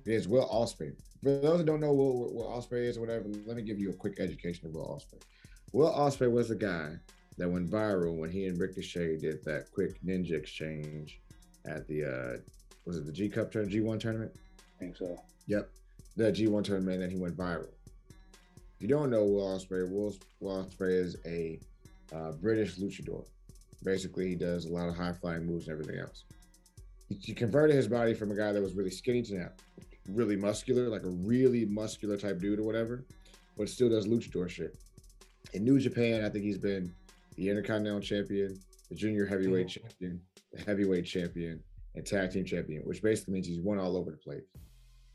[0.05, 0.93] it's Will Ospreay.
[1.21, 3.89] For those that don't know what Will Ospreay is or whatever, let me give you
[3.89, 5.21] a quick education of Will Ospreay.
[5.73, 6.95] Will Ospreay was the guy
[7.37, 11.19] that went viral when he and Ricochet did that quick ninja exchange
[11.65, 12.37] at the uh
[12.85, 14.31] was it the G Cup tournament, G1 tournament?
[14.57, 15.21] I think so.
[15.47, 15.69] Yep.
[16.15, 17.67] The G1 tournament, and then he went viral.
[18.77, 21.59] If you don't know Will Ospreay, Will, Will Ospreay is a
[22.13, 23.25] uh, British luchador.
[23.83, 26.25] Basically, he does a lot of high flying moves and everything else.
[27.09, 29.49] He, he converted his body from a guy that was really skinny to now
[30.07, 33.03] really muscular, like a really muscular type dude or whatever,
[33.57, 34.77] but still does luchador shit.
[35.53, 36.93] In New Japan, I think he's been
[37.35, 38.59] the Intercontinental Champion,
[38.89, 40.21] the Junior Heavyweight Champion,
[40.53, 41.63] the Heavyweight Champion,
[41.95, 44.43] and Tag Team Champion, which basically means he's won all over the place.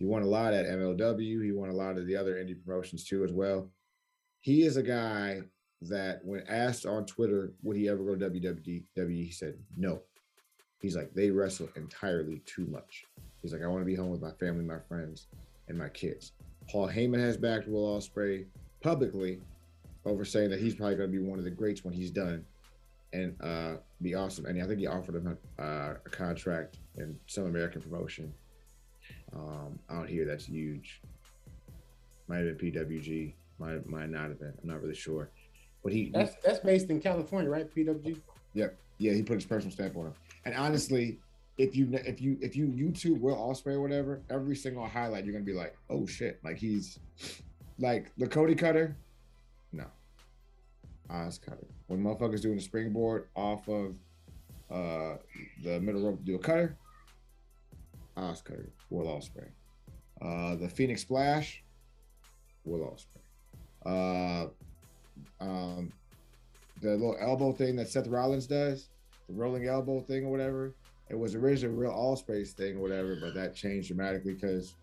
[0.02, 1.44] He won a lot at MLW.
[1.44, 3.70] He won a lot of the other indie promotions too, as well.
[4.40, 5.42] He is a guy
[5.82, 10.02] that, when asked on Twitter, would he ever go to WWE, he said no.
[10.80, 13.04] He's like, they wrestle entirely too much.
[13.42, 15.28] He's like, I want to be home with my family, my friends,
[15.68, 16.32] and my kids.
[16.68, 18.46] Paul Heyman has backed Will Ospreay
[18.82, 19.40] publicly,
[20.04, 22.44] over saying that he's probably going to be one of the greats when he's done
[23.12, 24.46] and uh, be awesome.
[24.46, 28.34] And I think he offered him a, uh, a contract in some American promotion
[29.34, 31.00] um, out here that's huge.
[32.28, 34.54] Might have been PWG, might might not have been.
[34.62, 35.30] I'm not really sure.
[35.82, 37.72] But he that's that's based in California, right?
[37.74, 38.20] PWG.
[38.54, 38.76] Yep.
[38.98, 40.14] Yeah, he put his personal stamp on him.
[40.44, 41.18] And honestly,
[41.58, 45.32] if you if you if you YouTube Will Ospreay or whatever, every single highlight you're
[45.32, 46.98] gonna be like, oh shit, like he's
[47.78, 48.96] like the Cody Cutter.
[49.72, 49.84] No,
[51.10, 51.66] Oz Cutter.
[51.88, 53.94] When motherfuckers doing the springboard off of
[54.70, 55.16] uh
[55.62, 56.76] the middle rope to do a cutter,
[58.44, 59.48] Cutter, Will Ospreay.
[60.20, 61.62] Uh, the Phoenix Splash,
[62.64, 63.22] Will Ospreay.
[63.84, 64.48] Uh,
[65.40, 65.92] um,
[66.80, 68.88] the little elbow thing that Seth Rollins does,
[69.28, 70.74] the rolling elbow thing or whatever.
[71.08, 74.74] It was originally a real Allspace thing or whatever, but that changed dramatically because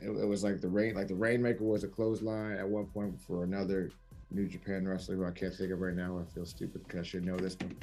[0.00, 3.18] it, it, was like the rain, like the Rainmaker was a clothesline at one point
[3.20, 3.90] for another
[4.30, 6.18] New Japan wrestler who I can't think of right now.
[6.18, 7.76] I feel stupid because I should know this one.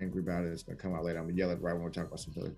[0.00, 0.48] Angry about it.
[0.48, 1.18] It's gonna come out later.
[1.18, 2.54] I'm gonna yell it right when we talk about something.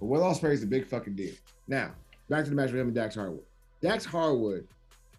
[0.00, 1.34] But Will Ospreay is a big fucking deal.
[1.68, 1.92] Now,
[2.28, 3.44] back to the match with him and Dax Harwood.
[3.82, 4.66] Dax Harwood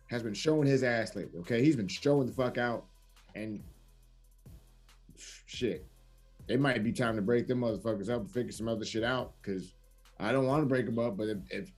[0.10, 1.40] has been showing his ass lately.
[1.40, 2.86] Okay, he's been showing the fuck out,
[3.36, 3.64] and
[5.46, 5.86] shit,
[6.48, 9.34] it might be time to break them motherfuckers up and figure some other shit out.
[9.42, 9.74] Because
[10.20, 11.72] I don't want to break them up, but if, if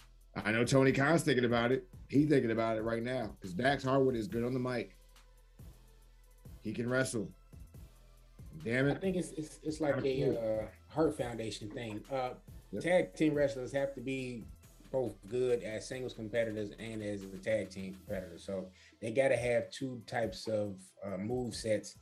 [0.43, 3.35] I know Tony Khan's thinking about it, he's thinking about it right now.
[3.39, 4.95] Because Dax Harwood is good on the mic.
[6.63, 7.29] He can wrestle.
[8.63, 8.95] Damn it!
[8.95, 12.01] I think it's it's, it's like a uh, Hart Foundation thing.
[12.11, 12.29] Uh,
[12.81, 14.43] Tag team wrestlers have to be
[14.91, 18.37] both good as singles competitors and as a tag team competitor.
[18.37, 18.67] So
[19.01, 21.97] they got to have two types of uh, move sets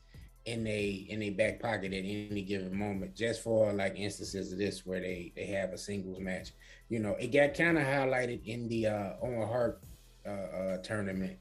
[0.46, 4.58] in a in a back pocket at any given moment, just for like instances of
[4.58, 6.52] this where they they have a singles match.
[6.90, 9.82] You know, it got kind of highlighted in the uh, Owen Hart
[10.26, 11.38] uh, uh, tournament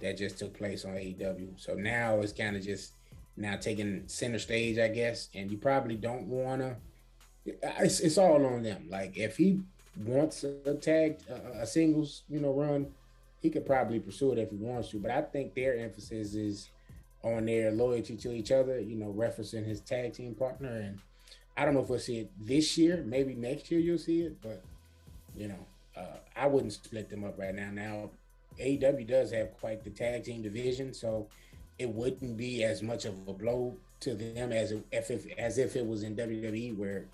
[0.00, 1.60] that just took place on AEW.
[1.60, 2.94] So now it's kind of just
[3.36, 5.28] now taking center stage, I guess.
[5.34, 6.76] And you probably don't want to.
[7.44, 8.86] It's, it's all on them.
[8.88, 9.60] Like if he
[9.96, 12.86] wants a tag, a singles, you know, run,
[13.40, 14.98] he could probably pursue it if he wants to.
[14.98, 16.68] But I think their emphasis is
[17.22, 20.68] on their loyalty to each other, you know, referencing his tag team partner.
[20.68, 20.98] And
[21.56, 23.02] I don't know if we'll see it this year.
[23.06, 24.62] Maybe next year you'll see it, but
[25.36, 27.70] you know, uh, I wouldn't split them up right now.
[27.70, 28.10] Now,
[28.60, 31.26] AEW does have quite the tag team division, so
[31.78, 35.76] it wouldn't be as much of a blow to them as if, if as if
[35.76, 37.06] it was in WWE, where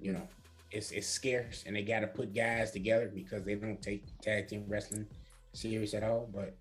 [0.00, 0.26] you know
[0.70, 4.48] it's it's scarce and they got to put guys together because they don't take tag
[4.48, 5.06] team wrestling
[5.52, 6.28] serious at all.
[6.32, 6.56] But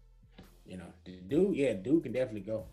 [0.65, 2.65] you know, the dude, yeah, dude can definitely go.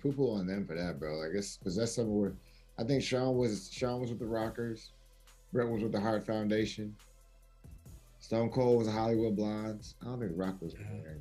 [0.00, 1.16] Poo poo on them for that, bro.
[1.16, 2.34] Like it's because that's something where
[2.78, 4.92] I think Shawn was Shawn was with the Rockers,
[5.52, 6.94] Bret was with the Hart Foundation,
[8.20, 9.96] Stone Cold was a Hollywood Blondes.
[10.02, 10.74] I don't think Rock was.
[10.74, 11.18] Mm-hmm.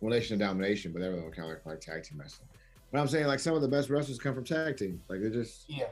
[0.00, 2.48] Relation of domination, but everyone kind of like tag team wrestling.
[2.90, 5.00] But I'm saying like some of the best wrestlers come from tag teams.
[5.08, 5.86] Like they're just yeah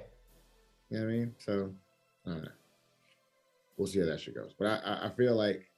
[0.91, 1.35] you know what I mean?
[1.39, 1.73] So
[2.27, 2.51] I don't know.
[3.77, 4.55] We'll see how that shit goes.
[4.59, 5.71] But I, I feel like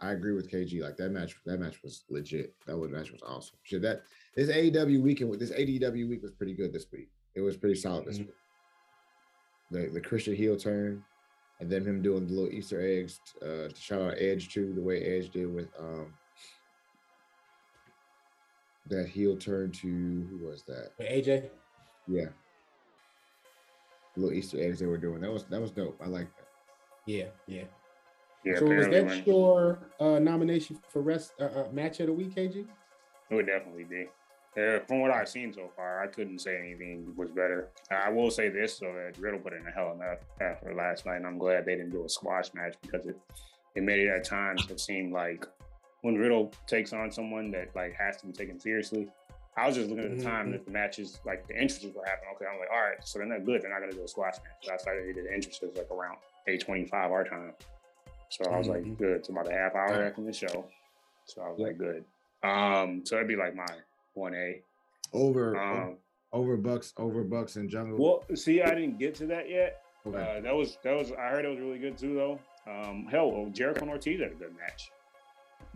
[0.00, 0.82] I agree with KG.
[0.82, 2.54] Like that match, that match was legit.
[2.66, 3.56] That was match was awesome.
[3.62, 4.02] Shit, that
[4.34, 7.08] this AEW weekend with this AEW week was pretty good this week.
[7.34, 8.26] It was pretty solid this mm-hmm.
[8.26, 9.88] week.
[9.88, 11.04] The the Christian heel turn,
[11.60, 14.82] and then him doing the little Easter eggs uh, to shout out Edge too, the
[14.82, 16.12] way Edge did with um
[18.88, 20.92] that heel turn to who was that?
[21.00, 21.48] AJ.
[22.06, 22.26] Yeah,
[24.16, 25.20] little Easter eggs they were doing.
[25.20, 26.00] That was that was dope.
[26.02, 26.46] I like that.
[27.06, 27.64] Yeah, yeah.
[28.44, 32.34] Yeah, so was that your uh, nomination for rest uh, uh, match of the week,
[32.34, 32.64] KG?
[33.30, 34.06] It would definitely be.
[34.56, 37.68] Uh, from what I've seen so far, I couldn't say anything was better.
[37.90, 41.16] I will say this, so that Riddle put in a hell enough after last night,
[41.16, 43.18] and I'm glad they didn't do a squash match because it
[43.74, 45.46] it made it at times it seemed like
[46.02, 49.08] when Riddle takes on someone that like has to be taken seriously,
[49.56, 50.52] I was just looking at the time mm-hmm.
[50.52, 52.30] that the matches, like the entrances were happening.
[52.36, 53.62] Okay, I'm like, all right, so they're not good.
[53.62, 54.66] They're not going to do a squash match.
[54.68, 57.52] That's why they did the entrances like around 8:25 our time.
[58.28, 58.88] So I was mm-hmm.
[58.88, 59.16] like, good.
[59.16, 60.66] It's about a half hour after the show.
[61.24, 62.04] So I was like, good.
[62.42, 63.66] Um, so it'd be like my
[64.14, 64.60] one A.
[65.14, 65.96] Over um,
[66.32, 67.98] over Bucks, over Bucks and Jungle.
[67.98, 69.80] Well, see, I didn't get to that yet.
[70.06, 70.18] Okay.
[70.18, 72.38] Uh, that was that was I heard it was really good too though.
[72.70, 74.90] Um, hell, Jericho and Ortiz had a good match.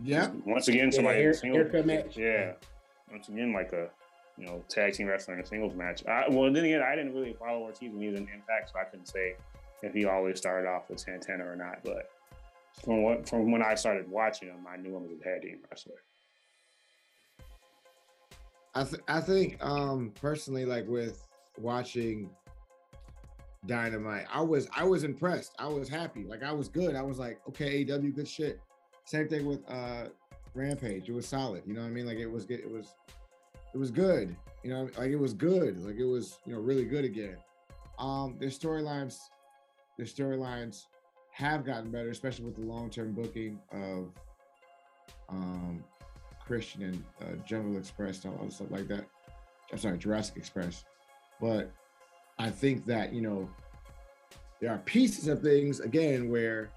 [0.03, 0.29] Yeah.
[0.45, 2.17] Once again, somebody yeah, hair, match.
[2.17, 2.53] Yeah
[3.11, 3.89] once again like a
[4.37, 6.05] you know tag team wrestling a singles match.
[6.07, 8.79] I, well, then again, I didn't really follow Ortiz when he was in Impact, so
[8.79, 9.35] I couldn't say
[9.83, 11.79] if he always started off with Santana or not.
[11.83, 12.09] But
[12.83, 15.59] from what from when I started watching him, I knew him as a tag team
[15.69, 15.95] wrestler.
[18.73, 22.29] I th- I think um personally, like with watching
[23.65, 25.53] Dynamite, I was I was impressed.
[25.59, 26.23] I was happy.
[26.23, 26.95] Like I was good.
[26.95, 28.59] I was like, okay, AW, good shit.
[29.03, 30.05] Same thing with uh
[30.53, 31.09] Rampage.
[31.09, 31.63] It was solid.
[31.65, 32.05] You know what I mean?
[32.05, 32.59] Like it was good.
[32.59, 32.93] It was
[33.73, 34.35] it was good.
[34.63, 35.83] You know, like it was good.
[35.83, 37.37] Like it was, you know, really good again.
[37.97, 39.19] Um, their storylines,
[39.97, 40.85] their storylines
[41.31, 44.11] have gotten better, especially with the long-term booking of
[45.29, 45.83] um
[46.45, 49.05] Christian and uh, Jungle Express and all other stuff like that.
[49.71, 50.83] I'm sorry, Jurassic Express.
[51.39, 51.71] But
[52.37, 53.49] I think that, you know,
[54.59, 56.69] there are pieces of things again where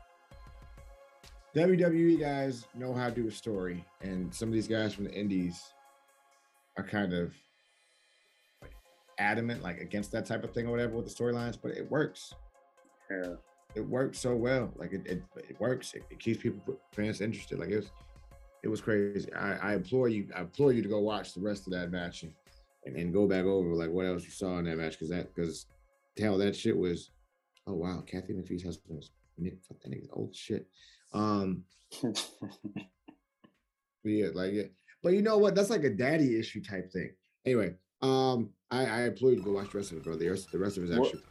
[1.55, 5.13] WWE guys know how to do a story, and some of these guys from the
[5.13, 5.73] indies
[6.77, 7.33] are kind of
[8.61, 8.73] like
[9.19, 12.35] adamant, like against that type of thing or whatever with the storylines, but it works.
[13.11, 13.35] Yeah.
[13.77, 14.73] It works so well.
[14.77, 15.95] Like it, it, it works.
[15.95, 17.59] It, it keeps people fans interested.
[17.59, 17.91] Like it was,
[18.65, 19.33] it was crazy.
[19.35, 22.25] I, I implore you, I implore you to go watch the rest of that match
[22.25, 22.33] and,
[22.85, 25.33] and, and go back over like what else you saw in that match because that
[25.35, 25.67] because
[26.19, 27.11] hell that shit was,
[27.69, 29.11] oh wow, Kathy McPhee's husband was
[29.69, 30.67] fuck that nigga old shit.
[31.15, 31.65] Um,
[34.05, 34.75] yeah, like it.
[35.03, 35.55] But you know what?
[35.55, 37.13] That's like a daddy issue type thing.
[37.47, 40.17] Anyway, um, I, I implore you to go watch the rest of it, bro.
[40.17, 41.23] The rest, the rest of it is actually.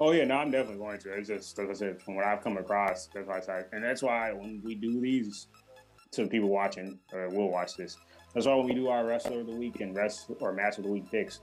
[0.00, 1.12] Oh yeah, no, I'm definitely going to.
[1.12, 3.84] It's just like I said, from what I've come across, that's why I say, and
[3.84, 5.46] that's why when we do these
[6.12, 7.96] to people watching or will watch this,
[8.34, 10.84] that's why when we do our wrestler of the week and rest or match of
[10.84, 11.40] the week picks,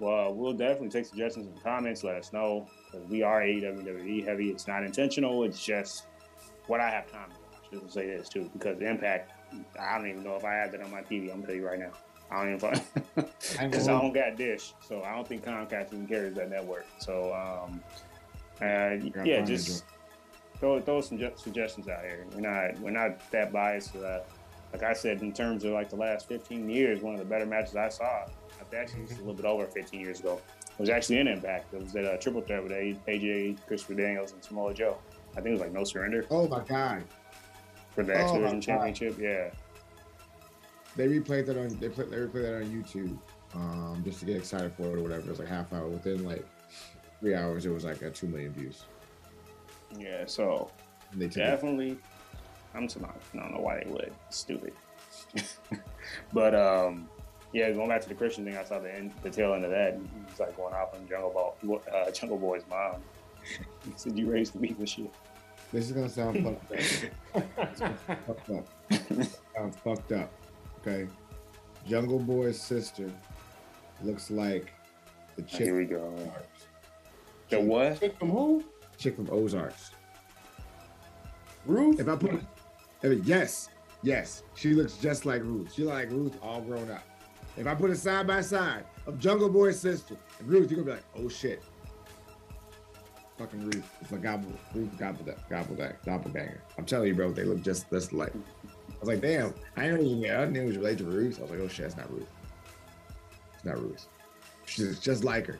[0.00, 2.02] well, we'll definitely take suggestions and comments.
[2.02, 4.50] Let us know because we are AEW WWE heavy.
[4.50, 5.44] It's not intentional.
[5.44, 6.06] It's just
[6.70, 7.70] what I have time to watch.
[7.72, 9.32] Just to say this too, because impact,
[9.78, 11.24] I don't even know if I have that on my TV.
[11.24, 11.90] I'm gonna tell you right now.
[12.30, 12.80] I don't even
[13.68, 16.86] because I don't got Dish, so I don't think Comcast even carries that network.
[16.98, 17.80] So, um,
[18.62, 19.84] uh, yeah, just
[20.60, 22.24] throw throw some suggestions out here.
[22.34, 23.96] We're not we're not that biased.
[23.96, 24.20] Uh,
[24.72, 27.46] like I said, in terms of like the last 15 years, one of the better
[27.46, 28.26] matches I saw,
[28.72, 30.40] actually was a little bit over 15 years ago,
[30.78, 31.74] it was actually in Impact.
[31.74, 34.96] It was that uh, triple threat with AJ, Christopher Daniels, and Samoa Joe.
[35.32, 36.26] I think it was like No Surrender.
[36.30, 37.04] Oh my god!
[37.94, 39.50] For the X Division oh Championship, yeah.
[40.96, 43.18] They replayed that on they played they replayed that on YouTube
[43.54, 45.22] um, just to get excited for it or whatever.
[45.22, 45.88] It was like half hour.
[45.88, 46.44] Within like
[47.20, 48.84] three hours, it was like at two million views.
[49.98, 50.70] Yeah, so
[51.14, 51.92] they definitely.
[51.92, 51.98] It.
[52.74, 53.16] I'm surprised.
[53.34, 54.12] I don't know why they would.
[54.30, 54.72] Stupid.
[56.32, 57.08] but um,
[57.52, 59.70] yeah, going back to the Christian thing, I saw the end, the tail end of
[59.70, 59.98] that.
[60.28, 63.02] He's like going off on Jungle Ball, uh, Jungle Boy's mom.
[63.84, 65.08] He said, "You raised me this year.
[65.72, 67.44] This is gonna sound fucked up.
[68.26, 68.66] fucked up.
[69.56, 70.32] Sounds fucked up.
[70.80, 71.08] Okay.
[71.86, 73.10] Jungle Boy's sister
[74.02, 74.72] looks like
[75.36, 75.60] the chick.
[75.62, 76.14] Here we go.
[77.48, 78.00] The what?
[78.00, 78.64] Chick from who?
[78.98, 79.90] Chick from Ozarks.
[81.66, 82.00] Ruth.
[82.00, 82.32] If I put,
[83.02, 83.68] if, it, yes,
[84.02, 85.72] yes, she looks just like Ruth.
[85.74, 87.02] She like Ruth all grown up.
[87.56, 90.96] If I put it side by side of Jungle Boy's sister and Ruth, you're gonna
[90.96, 91.62] be like, oh shit.
[93.40, 93.90] Fucking Ruth.
[94.02, 95.74] It's like gobble, Ruth gobble gobble
[96.04, 96.60] doppelganger.
[96.76, 98.34] I'm telling you, bro, they look just just like.
[98.34, 101.38] I was like, damn, I didn't even I knew it was related to Ruth.
[101.38, 102.28] I was like, oh shit, it's not Ruth.
[103.54, 104.06] It's not Ruth.
[104.66, 105.58] She's just like her.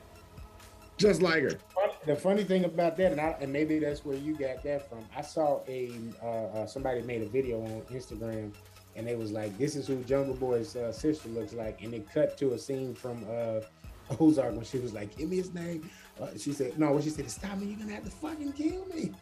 [0.97, 1.57] Just like her.
[2.05, 5.03] The funny thing about that, and, I, and maybe that's where you got that from.
[5.17, 5.91] I saw a
[6.21, 8.53] uh, uh, somebody made a video on Instagram,
[8.95, 12.07] and they was like, "This is who Jungle Boy's uh, sister looks like," and it
[12.13, 13.61] cut to a scene from uh,
[14.19, 17.09] Ozark when she was like, "Give me his name." Uh, she said, "No." When she
[17.09, 17.67] said, "Stop me!
[17.67, 19.11] You're gonna have to fucking kill me."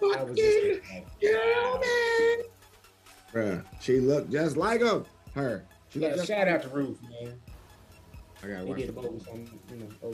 [0.00, 0.80] fucking
[1.20, 2.44] kill me.
[3.32, 5.04] Bruh, she looked just like him.
[5.34, 5.64] Her.
[5.88, 7.40] She yeah, shout like out to Ruth, man.
[8.42, 8.96] I gotta watch it.
[8.96, 10.12] On, you know,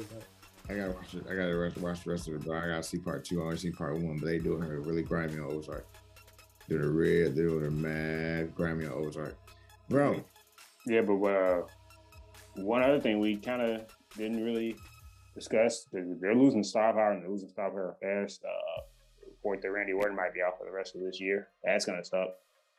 [0.69, 1.25] I gotta watch it.
[1.31, 2.59] I gotta watch the rest of it, bro.
[2.59, 3.41] I gotta see part two.
[3.41, 5.87] I only see part one, but they doing her really grimy on Ozark.
[6.69, 9.37] Doing a red, they're doing a mad grimy on Ozark,
[9.89, 10.23] bro.
[10.87, 11.63] Yeah, but uh,
[12.57, 14.77] one other thing we kind of didn't really
[15.39, 18.45] discuss: they're losing star power and they're losing star power fast.
[18.45, 18.82] Uh,
[19.39, 21.49] report that Randy Orton might be out for the rest of this year.
[21.64, 22.28] That's gonna suck.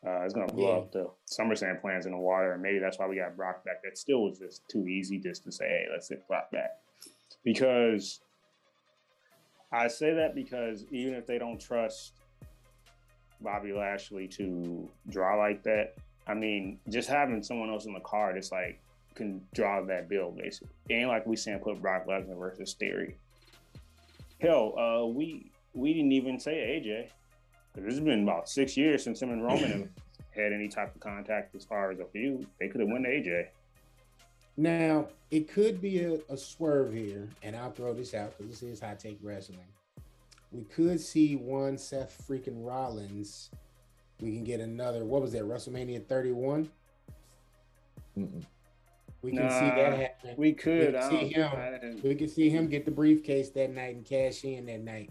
[0.05, 0.77] Uh, it's gonna blow yeah.
[0.77, 3.81] up the SummerSlam plans in the water, and maybe that's why we got Brock back.
[3.83, 6.71] That still was just too easy just to say, "Hey, let's get Brock back,"
[7.43, 8.21] because
[9.71, 12.13] I say that because even if they don't trust
[13.41, 15.95] Bobby Lashley to draw like that,
[16.27, 18.81] I mean, just having someone else in the card, it's like
[19.19, 20.69] can draw that bill basically.
[20.89, 23.17] It ain't like we saying put Brock Lesnar versus Theory.
[24.41, 27.09] Hell, uh, we we didn't even say AJ.
[27.75, 29.89] This has been about six years since him and Roman have
[30.31, 32.47] had any type of contact as far as a feud.
[32.59, 33.47] They could have won the AJ.
[34.57, 38.63] Now, it could be a, a swerve here, and I'll throw this out because this
[38.63, 39.59] is high take wrestling.
[40.51, 43.51] We could see one Seth freaking Rollins.
[44.19, 46.69] We can get another, what was that, WrestleMania 31?
[49.21, 50.35] We can nah, see that happen.
[50.37, 50.93] We could.
[50.93, 51.99] We see him.
[52.03, 55.09] We could see him get the briefcase that night and cash in that night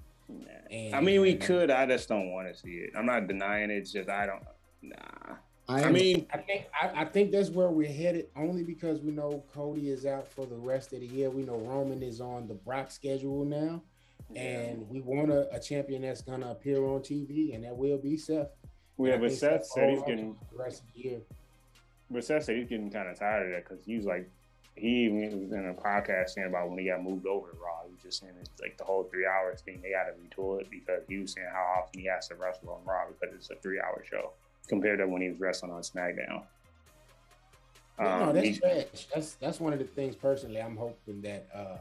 [0.70, 1.70] And, I mean, we could.
[1.70, 2.92] I just don't want to see it.
[2.96, 3.76] I'm not denying it.
[3.76, 4.42] It's just I don't.
[4.82, 5.36] Nah.
[5.68, 8.28] I, I mean, I think I, I, think that's where we're headed.
[8.34, 11.28] Only because we know Cody is out for the rest of the year.
[11.28, 13.82] We know Roman is on the Brock schedule now,
[14.32, 14.40] yeah.
[14.40, 18.16] and we want a, a, champion that's gonna appear on TV, and that will be
[18.16, 18.48] Seth.
[18.98, 21.20] Yeah, but Seth said he's getting the rest of the year.
[22.10, 24.28] But Seth said he's getting kind of tired of that because he was like,
[24.74, 27.82] he even was in a podcast saying about when he got moved over to Raw.
[27.86, 29.80] He was just saying it's like the whole three hours thing.
[29.82, 32.70] They got to retool it because he was saying how often he has to wrestle
[32.70, 34.30] on Raw because it's a three hour show
[34.68, 36.42] compared to when he was wrestling on SmackDown.
[37.98, 39.06] Um, no, that's trash.
[39.12, 40.62] That's that's one of the things personally.
[40.62, 41.78] I'm hoping that uh,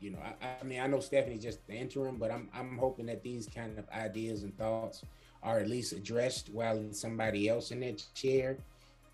[0.00, 3.06] you know, I, I mean, I know Stephanie's just the interim, but I'm I'm hoping
[3.06, 5.02] that these kind of ideas and thoughts
[5.42, 8.58] are at least addressed while somebody else in that chair.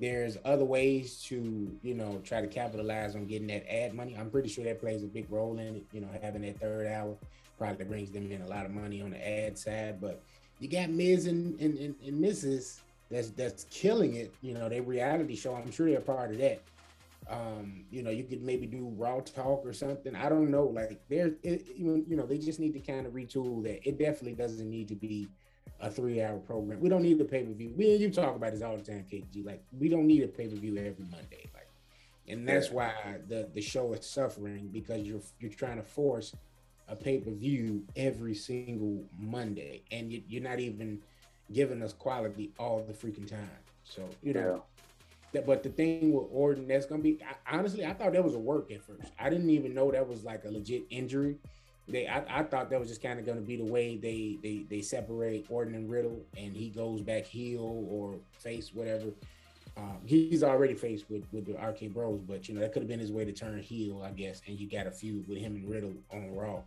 [0.00, 4.16] There's other ways to, you know, try to capitalize on getting that ad money.
[4.18, 5.84] I'm pretty sure that plays a big role in it.
[5.92, 7.16] You know, having that third hour
[7.58, 10.00] probably brings them in a lot of money on the ad side.
[10.00, 10.20] But
[10.58, 12.80] you got Miz and and, and, and Mrs.
[13.10, 14.34] That's that's killing it.
[14.42, 15.54] You know, they reality show.
[15.54, 16.60] I'm sure they're part of that.
[17.30, 20.14] Um, you know, you could maybe do raw talk or something.
[20.14, 20.64] I don't know.
[20.64, 23.86] Like there's, you know, they just need to kind of retool that.
[23.88, 25.28] It definitely doesn't need to be
[25.80, 26.80] a three hour program.
[26.80, 27.72] We don't need a pay per view.
[27.76, 29.44] We you talk about this all the time, KG.
[29.44, 31.48] Like we don't need a pay per view every Monday.
[31.52, 31.68] Like,
[32.28, 32.92] and that's why
[33.28, 36.34] the the show is suffering because you're you're trying to force
[36.88, 41.00] a pay per view every single Monday, and you, you're not even
[41.52, 43.48] giving us quality all the freaking time.
[43.84, 44.54] So you know.
[44.54, 44.60] Yeah.
[45.32, 48.36] That, but the thing with Orton, that's gonna be I, honestly, I thought that was
[48.36, 49.10] a work at first.
[49.18, 51.38] I didn't even know that was like a legit injury
[51.88, 54.38] they I, I thought that was just kind of going to be the way they
[54.42, 59.06] they they separate Orton and Riddle, and he goes back heel or face whatever.
[59.76, 62.88] Um, he's already faced with with the RK Bros, but you know that could have
[62.88, 64.40] been his way to turn heel, I guess.
[64.46, 66.60] And you got a feud with him and Riddle on Raw,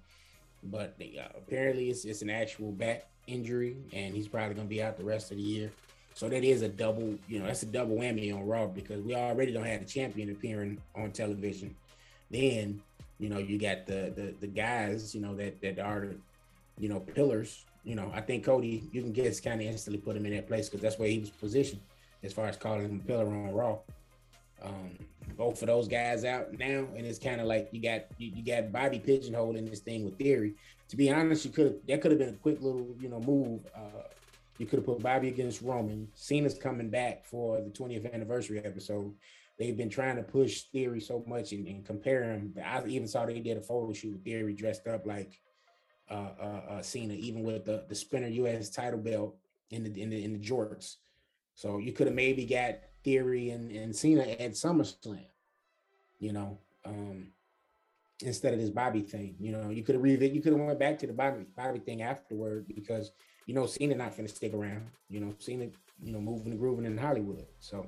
[0.64, 4.70] but they, uh, apparently it's it's an actual back injury, and he's probably going to
[4.70, 5.72] be out the rest of the year.
[6.14, 9.16] So that is a double, you know, that's a double whammy on Raw because we
[9.16, 11.76] already don't have the champion appearing on television.
[12.32, 12.82] Then
[13.20, 16.16] you know, you got the the, the guys, you know, that that are,
[16.80, 17.66] you know, pillars.
[17.84, 20.48] You know, I think Cody, you can guess kind of instantly put him in that
[20.48, 21.82] place because that's where he was positioned
[22.24, 23.78] as far as calling him a pillar on Raw.
[24.62, 24.98] Um,
[25.38, 28.44] both of those guys out now, and it's kind of like you got you, you
[28.44, 30.56] got Bobby pigeonholing this thing with Theory.
[30.90, 33.66] To be honest, you could that could have been a quick little you know move.
[33.76, 34.04] Uh,
[34.58, 36.08] you could have put Bobby against Roman.
[36.16, 39.14] Cena's coming back for the 20th anniversary episode
[39.58, 42.54] they've been trying to push Theory so much and, and compare him.
[42.64, 45.40] I even saw they did a photo shoot with Theory dressed up like
[46.10, 48.70] uh, uh, uh, Cena, even with the the spinner U.S.
[48.70, 49.36] title belt
[49.72, 50.96] in the in the in the jorts.
[51.56, 55.26] So you could have maybe got Theory and, and Cena at SummerSlam,
[56.20, 57.28] you know, um,
[58.22, 59.36] instead of this Bobby thing.
[59.40, 61.80] You know, you could have revisit, you could have went back to the Bobby Bobby
[61.80, 63.12] thing afterward because
[63.46, 64.88] you know Cena not to stick around.
[65.10, 65.68] You know, Cena,
[66.02, 67.48] you know, moving and grooving in Hollywood.
[67.60, 67.88] So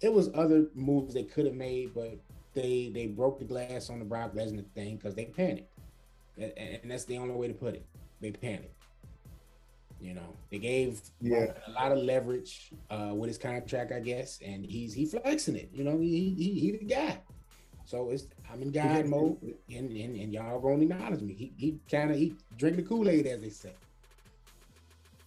[0.00, 2.18] it was other moves they could have made, but
[2.54, 5.70] they they broke the glass on the Brock Lesnar thing because they panicked,
[6.38, 7.84] and, and, that's the only way to put it.
[8.20, 8.72] They panicked.
[10.00, 11.52] You know, they gave yeah.
[11.66, 15.70] a lot of leverage uh, with his contract, I guess, and he's he flexing it.
[15.72, 17.18] You know, he he, he the guy.
[17.86, 19.38] So it's I'm in God mode,
[19.70, 21.32] and, and, and y'all gonna acknowledge me.
[21.32, 23.72] He he kind of he drink the Kool Aid as they say.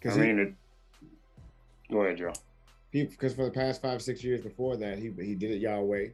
[0.05, 0.53] I mean, he, it,
[1.91, 2.34] go ahead, Joe
[2.91, 6.07] because for the past five six years before that he he did it Yahweh,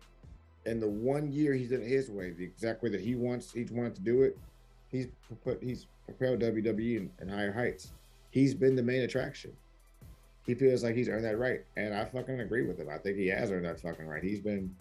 [0.66, 3.52] and the one year he did it his way, the exact way that he wants
[3.52, 4.38] he wanted to do it,
[4.90, 5.08] he's
[5.44, 7.92] put he's propelled WWE in, in higher heights.
[8.32, 9.56] He's been the main attraction.
[10.46, 12.90] He feels like he's earned that right, and I fucking agree with him.
[12.90, 14.22] I think he has earned that fucking right.
[14.22, 14.76] He's been,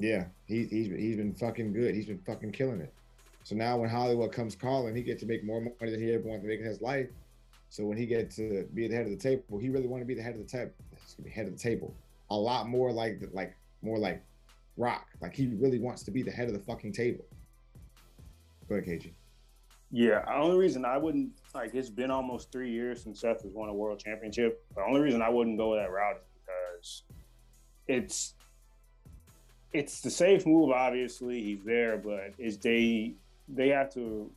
[0.00, 1.94] yeah, he, he's he's been fucking good.
[1.94, 2.92] He's been fucking killing it.
[3.44, 6.26] So now when Hollywood comes calling, he gets to make more money than he ever
[6.26, 7.08] wanted to make in his life
[7.72, 10.04] so when he gets to be the head of the table, he really want to
[10.04, 10.72] be the head of the table.
[10.90, 11.96] He's gonna be head of the table.
[12.28, 14.22] A lot more like like more like
[14.76, 15.06] Rock.
[15.22, 17.24] Like he really wants to be the head of the fucking table.
[18.68, 19.12] Go ahead, KG.
[19.90, 23.54] Yeah, the only reason I wouldn't like it's been almost three years since Seth has
[23.54, 24.62] won a world championship.
[24.76, 27.02] The only reason I wouldn't go that route is because
[27.88, 28.34] it's
[29.72, 30.72] it's the safe move.
[30.72, 33.14] Obviously, he's there, but is they
[33.48, 34.30] they have to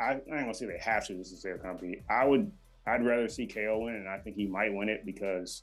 [0.00, 1.14] I, I ain't gonna say they have to.
[1.14, 2.02] This is their company.
[2.08, 2.50] I would.
[2.86, 5.62] I'd rather see KO win, and I think he might win it because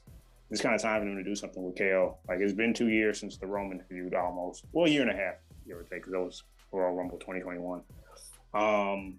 [0.50, 2.16] it's kind of time for him to do something with KO.
[2.28, 4.64] Like it's been two years since the Roman feud, almost.
[4.72, 5.34] Well, a year and a half,
[5.66, 7.82] give or take, because that was Royal Rumble 2021.
[8.54, 9.18] Um,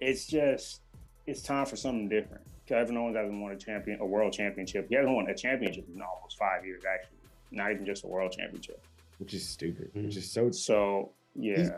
[0.00, 0.80] it's just
[1.26, 2.42] it's time for something different.
[2.66, 4.86] Kevin Owens hasn't won a champion, a world championship.
[4.88, 7.18] He hasn't won a championship in almost five years, actually.
[7.52, 8.82] Not even just a world championship.
[9.18, 9.90] Which is stupid.
[9.94, 10.06] Mm-hmm.
[10.06, 11.12] Which is so so.
[11.38, 11.70] Yeah, he's,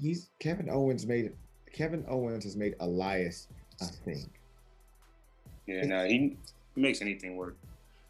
[0.00, 1.32] he's Kevin Owens made
[1.74, 3.48] Kevin Owens has made Elias
[3.80, 4.30] a thing.
[5.66, 6.36] Yeah, no, he,
[6.74, 7.56] he makes anything work.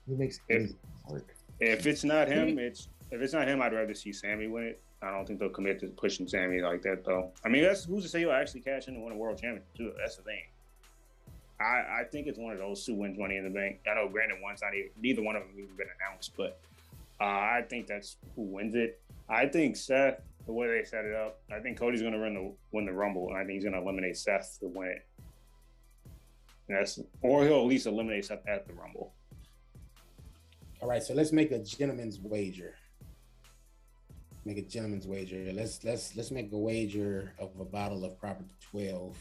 [0.06, 0.76] He makes If- anything
[1.08, 1.34] work.
[1.60, 4.80] If it's not him, it's if it's not him, I'd rather see Sami win it.
[5.00, 7.30] I don't think they'll commit to pushing Sami like that, though.
[7.44, 9.72] I mean, that's who's to say he'll actually cash in and win a world championship
[9.76, 9.92] too.
[9.96, 10.42] That's the thing.
[11.60, 13.78] I, I think it's one of those two wins Money in the Bank.
[13.90, 16.58] I know, granted, one's not even neither one of them even been announced, but
[17.20, 19.00] uh, I think that's who wins it.
[19.28, 22.34] I think Seth, the way they set it up, I think Cody's going to run
[22.34, 25.06] the win the Rumble, and I think he's going to eliminate Seth to win it.
[26.68, 29.12] That's or he'll at least eliminate Seth at the Rumble.
[30.80, 32.74] All right, so let's make a gentleman's wager.
[34.44, 35.50] Make a gentleman's wager.
[35.52, 39.16] Let's let's let's make a wager of a bottle of proper 12.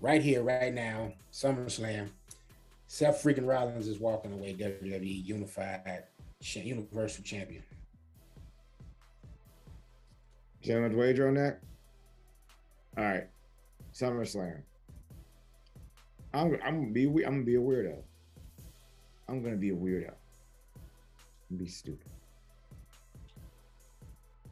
[0.00, 2.08] Right here, right now, SummerSlam.
[2.88, 6.04] Seth freaking Rollins is walking away WWE Unified
[6.40, 7.62] Universal Champion.
[10.66, 11.60] Gentleman's wager on that.
[12.98, 13.28] All right,
[13.94, 14.62] SummerSlam.
[16.34, 18.02] I'm I'm gonna be I'm gonna be a weirdo.
[19.28, 20.10] I'm gonna be a weirdo.
[21.50, 22.10] Gonna be stupid.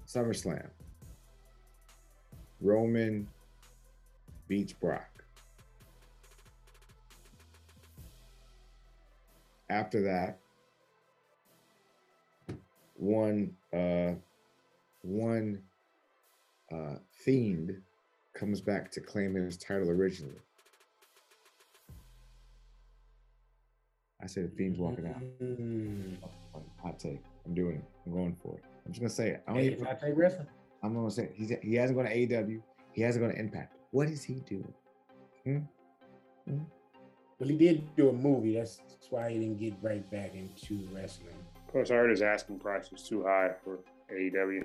[0.07, 0.69] SummerSlam.
[2.61, 3.27] Roman
[4.47, 5.25] beats Brock.
[9.69, 10.39] After that,
[12.95, 14.13] one uh
[15.03, 15.61] one
[16.75, 17.81] uh Fiend
[18.35, 20.41] comes back to claim his title originally.
[24.23, 25.21] I say the Fiend's walking out.
[25.43, 26.17] Mm.
[26.83, 27.21] Hot take.
[27.47, 27.85] I'm doing it.
[28.07, 28.65] I'm going for it.
[28.87, 29.45] I'm just gonna say it.
[29.47, 30.47] I don't Hey, even, if I take wrestling.
[30.83, 31.33] I'm gonna say it.
[31.37, 32.61] he's he hasn't gone to AEW.
[32.93, 33.77] He hasn't gone to Impact.
[33.91, 34.73] What is he doing?
[36.47, 38.55] Well, he did do a movie.
[38.55, 41.35] That's, that's why he didn't get right back into wrestling.
[41.71, 43.81] Plus, I heard his asking price was too high for
[44.13, 44.65] AEW.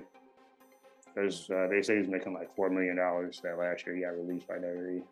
[1.20, 4.16] There's, uh, they say he's making like four million dollars that last year he got
[4.16, 5.02] released by WWE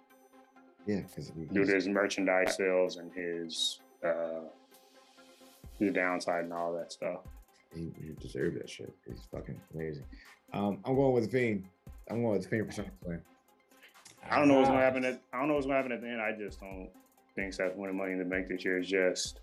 [0.87, 4.41] Yeah, because due to his merchandise sales and his uh,
[5.79, 7.21] his downside and all that stuff.
[7.75, 8.91] he, he deserved that shit.
[9.07, 10.05] He's fucking amazing.
[10.55, 11.65] Um, I'm going with the Fiend.
[12.11, 13.21] I'm going with the Fiend for SummerSlam.
[14.31, 14.85] I don't know what's gonna Ah.
[14.85, 16.23] happen at I don't know what's gonna happen at the end.
[16.23, 16.89] I just don't
[17.35, 19.41] think Seth winning Money in the Bank this year is just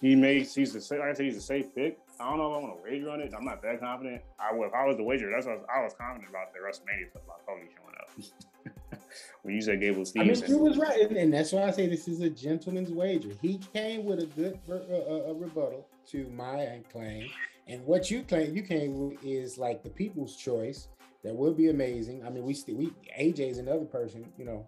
[0.00, 1.98] he makes he's the sa- like I said he's a safe pick.
[2.20, 3.32] I don't know if I want to wager on it.
[3.36, 4.22] I'm not that confident.
[4.38, 5.30] I would if I was the wager.
[5.30, 9.00] That's what I was, I was confident about the WrestleMania stuff about Cody showing up.
[9.42, 11.88] when you said Gable I mean, you was right, and, and that's why I say
[11.88, 13.30] this is a gentleman's wager.
[13.42, 17.28] He came with a good uh, uh, a rebuttal to my claim,
[17.66, 20.88] and what you claim you came with is like the people's choice.
[21.24, 22.24] That would be amazing.
[22.24, 24.66] I mean, we still we AJ's another person, you know,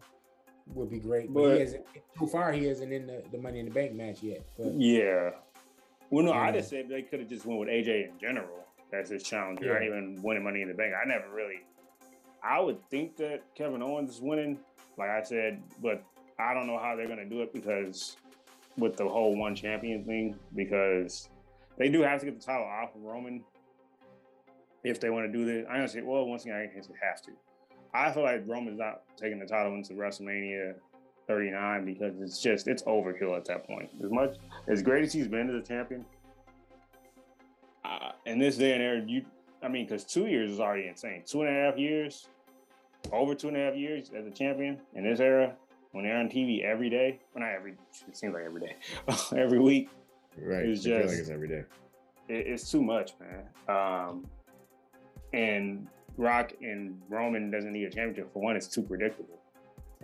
[0.75, 1.33] would be great.
[1.33, 1.85] But, But- he hasn't
[2.19, 4.45] so far he isn't in the, the Money in the Bank match yet.
[4.57, 5.31] But yeah.
[6.11, 6.53] Well, no, I Yeah.
[6.53, 9.83] just said they could have just went with AJ in general as his challenger, not
[9.83, 10.95] even winning Money in the Bank.
[10.95, 11.61] I never really.
[12.43, 14.59] I would think that Kevin Owens is winning,
[14.97, 16.05] like I said, but
[16.39, 18.17] I don't know how they're gonna do it because
[18.79, 21.29] with the whole one champion thing, because
[21.79, 23.43] they do have to get the title off of Roman
[24.85, 25.67] if they want to do this.
[25.69, 27.33] I honestly, well, once again, I guess they have to.
[27.95, 30.75] I feel like Roman's not taking the title into WrestleMania
[31.27, 33.91] 39 because it's just it's overkill at that point.
[34.03, 34.37] As much
[34.69, 36.05] as great as he's been as a champion,
[37.85, 39.25] uh, in this day and era, you,
[39.63, 41.23] I mean, because two years is already insane.
[41.27, 42.29] Two and a half years,
[43.13, 45.55] over two and a half years as a champion in this era,
[45.93, 48.77] when they're on TV every day, well, not every, it seems like every day,
[49.37, 49.89] every week,
[50.39, 50.67] Right.
[50.67, 51.65] It's feel like it's every day.
[52.29, 53.47] it, it's too much, man.
[53.69, 54.27] Um,
[55.33, 58.33] and Rock and Roman doesn't need a championship.
[58.33, 59.39] For one, it's too predictable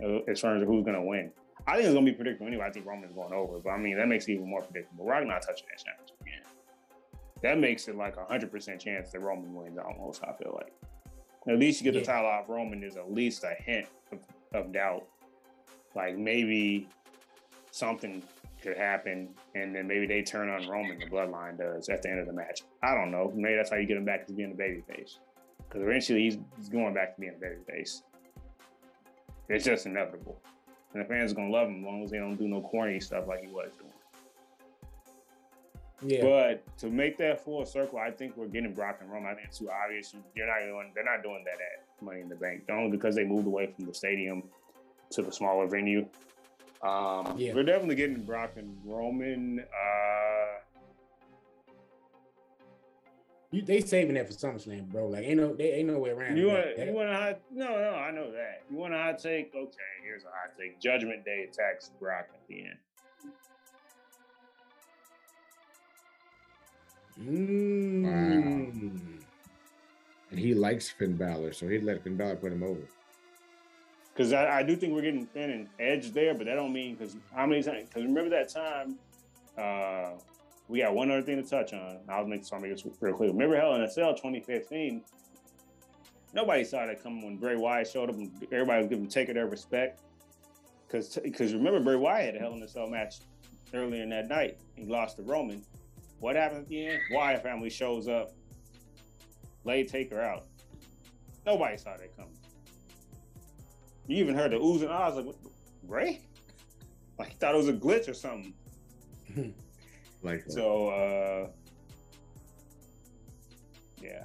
[0.01, 1.31] Uh, as far as who's going to win.
[1.67, 2.65] I think it's going to be predictable anyway.
[2.65, 5.05] I think Roman's going over, but I mean, that makes it even more predictable.
[5.05, 6.41] Rock not touching that championship again.
[7.41, 10.73] That makes it like a 100% chance that Roman wins almost, I feel like.
[11.47, 14.19] At least you get the title off Roman, is at least a hint of,
[14.53, 15.05] of doubt.
[15.95, 16.87] Like maybe
[17.71, 18.23] something
[18.61, 22.19] could happen, and then maybe they turn on Roman, the bloodline does at the end
[22.19, 22.61] of the match.
[22.81, 23.31] I don't know.
[23.35, 25.19] Maybe that's how you get him back to being a baby face.
[25.57, 28.03] Because eventually he's, he's going back to being a baby face.
[29.49, 30.39] It's just inevitable.
[30.93, 32.61] And the fans are going to love him as long as they don't do no
[32.61, 33.91] corny stuff like he was doing.
[36.05, 39.31] yeah, But to make that full circle, I think we're getting Brock and Roman.
[39.31, 40.13] I think it's too obvious.
[40.35, 40.91] You're not doing.
[40.93, 42.63] They're not doing that at Money in the Bank.
[42.69, 44.43] Only because they moved away from the stadium
[45.11, 46.05] to the smaller venue.
[46.81, 47.53] Um, Yeah.
[47.53, 49.59] We're definitely getting Brock and Roman.
[49.61, 50.59] Uh,
[53.53, 55.07] you, they saving that for SummerSlam, bro.
[55.07, 56.35] Like ain't no, they ain't no way around.
[56.37, 57.39] you want That- you want a hot?
[57.51, 58.63] No, no, I know that.
[58.69, 59.53] You want a hot take?
[59.55, 60.79] Okay, here's a hot take.
[60.81, 62.77] Judgment Day attacks Brock at the end.
[67.21, 69.19] Mm.
[70.31, 72.81] And he likes Finn Balor, so he'd let Finn Balor put him over.
[74.13, 76.95] because I, I, do think we're getting Finn and Edge there, but that don't mean
[76.95, 77.87] because how many times?
[77.87, 78.97] Because remember that time,
[79.57, 80.17] uh,
[80.67, 81.99] we got one other thing to touch on.
[82.09, 83.31] I'll make so I'll make this real quick.
[83.31, 85.03] Remember Hell in a Cell 2015?
[86.33, 89.47] Nobody saw that coming when Bray Wyatt showed up, and everybody was giving taking their
[89.47, 90.01] respect.
[90.87, 93.19] Because because remember Bray Wyatt had a Hell in a Cell match
[93.73, 94.57] earlier in that night.
[94.75, 95.63] He lost to Roman.
[96.19, 97.01] What happened at the end?
[97.11, 98.31] Wyatt family shows up,
[99.65, 100.45] lay Taker out.
[101.45, 102.37] Nobody saw that coming.
[104.07, 105.35] You even heard the oohs and ahs like,
[105.83, 106.21] Bray?
[107.19, 108.55] Like thought it was a glitch or something.
[110.23, 110.51] like that.
[110.51, 111.47] So, uh,
[114.01, 114.23] yeah.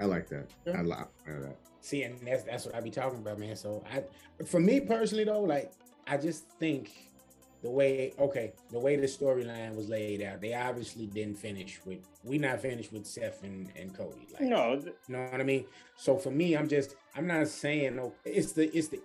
[0.00, 0.50] I like that.
[0.66, 0.78] Yeah.
[0.78, 1.56] I like that.
[1.80, 3.56] See, and that's that's what I be talking about, man.
[3.56, 4.04] So I,
[4.44, 5.72] for me personally though, like
[6.06, 6.90] I just think
[7.62, 11.98] the way okay, the way the storyline was laid out, they obviously didn't finish with
[12.24, 14.26] we not finished with Seth and, and Cody.
[14.32, 15.66] Like no, you know what I mean?
[15.96, 19.00] So for me, I'm just I'm not saying no, it's the it's the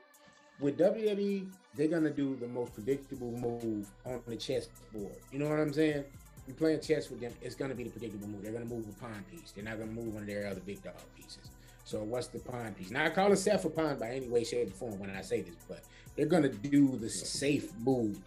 [0.59, 5.15] with WWE, they're gonna do the most predictable move on the chessboard.
[5.31, 6.03] You know what I'm saying?
[6.47, 8.43] You're playing chess with them, it's gonna be the predictable move.
[8.43, 9.51] They're gonna move a pawn piece.
[9.51, 11.51] They're not gonna move one of their other big dog pieces.
[11.85, 12.91] So what's the pawn piece?
[12.91, 15.21] Now I call it Seth a pawn by any way, shape, or form when I
[15.21, 15.83] say this, but
[16.15, 18.19] they're gonna do the safe move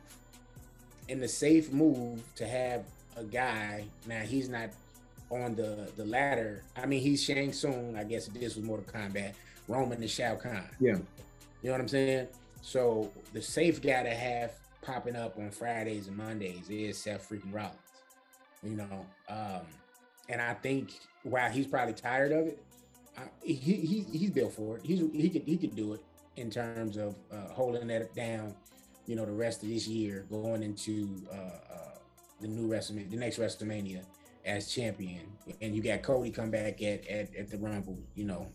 [1.09, 2.85] And the safe move to have
[3.17, 3.87] a guy.
[4.07, 4.71] Now he's not
[5.31, 6.65] on the the ladder.
[6.77, 7.97] I mean, he's Shang Tsung.
[7.97, 9.35] I guess this was Mortal Kombat.
[9.69, 10.69] Roman and Shao Kahn.
[10.81, 10.99] Yeah.
[11.63, 12.29] You know what I'm saying?
[12.61, 14.53] So the safe guy to have
[14.83, 17.77] popping up on Fridays and Mondays is Seth freaking Rollins.
[18.63, 19.63] You know, um,
[20.29, 20.93] and I think
[21.25, 22.63] while he's probably tired of it,
[23.19, 24.85] I, he, he he's built for it.
[24.85, 26.05] He's he could he could do it
[26.37, 28.55] in terms of uh, holding that down
[29.07, 31.99] you know, the rest of this year going into uh, uh,
[32.41, 34.03] the new WrestleMania, the next WrestleMania
[34.45, 35.27] as champion.
[35.61, 38.49] And you got Cody come back at, at, at the Rumble, you know,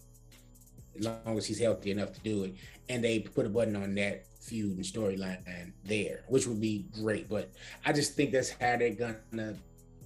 [0.99, 2.55] as long as he's healthy enough to do it.
[2.89, 5.39] And they put a button on that feud and storyline
[5.83, 7.29] there, which would be great.
[7.29, 7.51] But
[7.85, 9.55] I just think that's how they're gonna,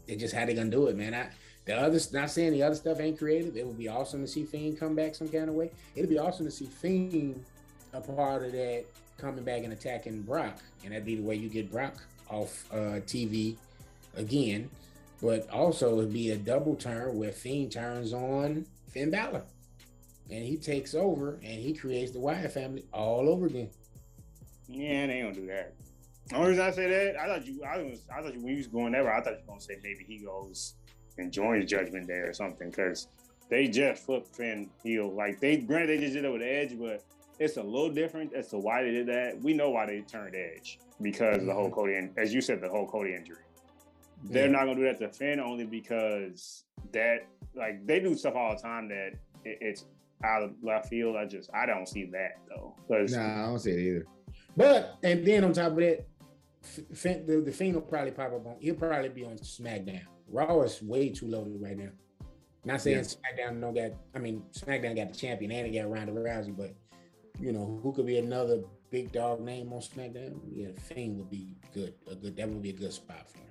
[0.08, 1.14] they just how they're gonna do it, man.
[1.14, 1.30] I,
[1.66, 3.56] the other, not saying the other stuff ain't creative.
[3.56, 5.72] It would be awesome to see Fiend come back some kind of way.
[5.96, 7.46] It'd be awesome to see Fiend
[7.94, 8.86] a part of that
[9.18, 11.96] coming back and attacking Brock, and that'd be the way you get Brock
[12.30, 13.58] off uh, TV
[14.16, 14.70] again.
[15.22, 19.44] But also it'd be a double turn where Fiend turns on Finn Balor,
[20.32, 23.70] and he takes over and he creates the Wyatt family all over again.
[24.68, 25.74] Yeah, they don't do that.
[26.30, 28.54] The only reason I say that, I thought you, I was, I thought you when
[28.54, 30.76] you was going there, I thought you were gonna say maybe he goes
[31.18, 33.08] and joins Judgment Day or something because
[33.50, 35.14] they just flipped Finn heel.
[35.14, 37.04] Like they, granted, they just did it with Edge, but
[37.38, 39.42] it's a little different as to why they did that.
[39.42, 41.48] We know why they turned edge because mm-hmm.
[41.48, 41.74] the whole mm-hmm.
[41.74, 43.44] Cody, as you said, the whole Cody injury.
[44.24, 48.56] They're not gonna do that to Finn only because that like they do stuff all
[48.56, 49.14] the time that
[49.44, 49.86] it, it's
[50.24, 51.16] out of left field.
[51.16, 52.76] I just I don't see that though.
[52.90, 54.06] Nah, I don't see it either.
[54.56, 56.08] But and then on top of that,
[56.62, 58.58] Finn, the, the Fiend will probably pop up on.
[58.60, 60.04] He'll probably be on SmackDown.
[60.28, 61.90] Raw is way too loaded right now.
[62.64, 63.04] Not saying yeah.
[63.04, 63.92] SmackDown no got.
[64.16, 66.76] I mean SmackDown got the champion and he got Ronda Rousey, but
[67.40, 70.40] you know, who could be another big dog name on SmackDown?
[70.52, 71.94] Yeah, Fiend would be good.
[72.10, 73.46] A good that would be a good spot for him.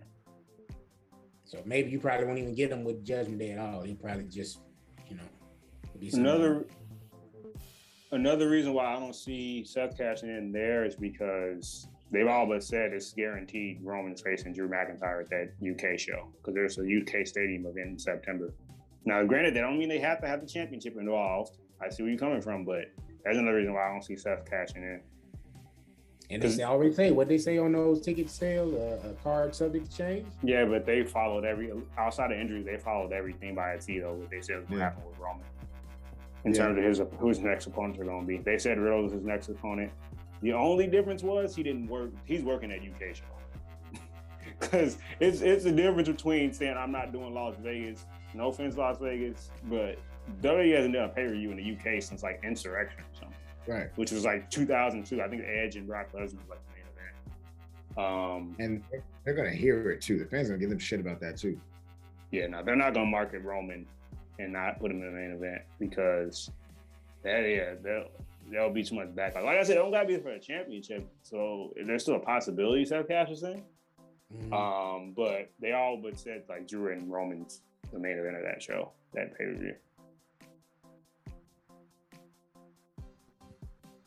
[1.44, 3.82] So maybe you probably won't even get him with Judgment Day at all.
[3.82, 4.60] He probably just,
[5.08, 5.24] you know,
[6.12, 6.66] another
[8.12, 12.62] another reason why I don't see Seth cashing in there is because they've all but
[12.62, 17.26] said it's guaranteed Roman's facing Drew McIntyre at that UK show because there's a UK
[17.26, 18.52] stadium event in September.
[19.04, 21.56] Now, granted, they don't mean they have to have the championship involved.
[21.80, 22.84] I see where you're coming from, but
[23.24, 25.00] that's another reason why I don't see Seth cashing in.
[26.32, 29.90] And they already say what they say on those ticket sales, uh, a card subject
[29.90, 30.26] to change.
[30.44, 34.14] Yeah, but they followed every outside of injuries, they followed everything by a T though.
[34.14, 35.44] What they said was going to happen with Roman
[36.44, 36.58] in yeah.
[36.58, 38.38] terms of his who his next opponents are going to be.
[38.38, 39.92] They said Riddle was his next opponent.
[40.42, 42.10] The only difference was he didn't work.
[42.24, 43.24] He's working at UK show
[44.60, 48.06] because it's it's a difference between saying I'm not doing Las Vegas.
[48.34, 49.98] No offense, Las Vegas, but
[50.42, 53.36] WWE hasn't done a pay per view in the UK since like Insurrextion or something.
[53.66, 53.88] Right.
[53.96, 55.20] Which was like 2002.
[55.20, 57.98] I think Edge and Brock Lesnar was like the main event.
[57.98, 58.82] Um, and
[59.24, 60.18] they're gonna hear it too.
[60.18, 61.60] The fans are gonna give them shit about that too.
[62.30, 63.86] Yeah, no, they're not gonna market Roman
[64.40, 66.50] and not put him in the main event because
[67.22, 68.06] that yeah, there
[68.62, 69.44] will be too much backlash.
[69.44, 71.06] Like I said, don't gotta be for a championship.
[71.22, 73.64] So there's still a possibility, Seth Cash was saying.
[74.34, 74.52] Mm-hmm.
[74.52, 77.62] Um, but they all but said like Drew and Roman's
[77.92, 79.74] the main event of that show, that pay per view.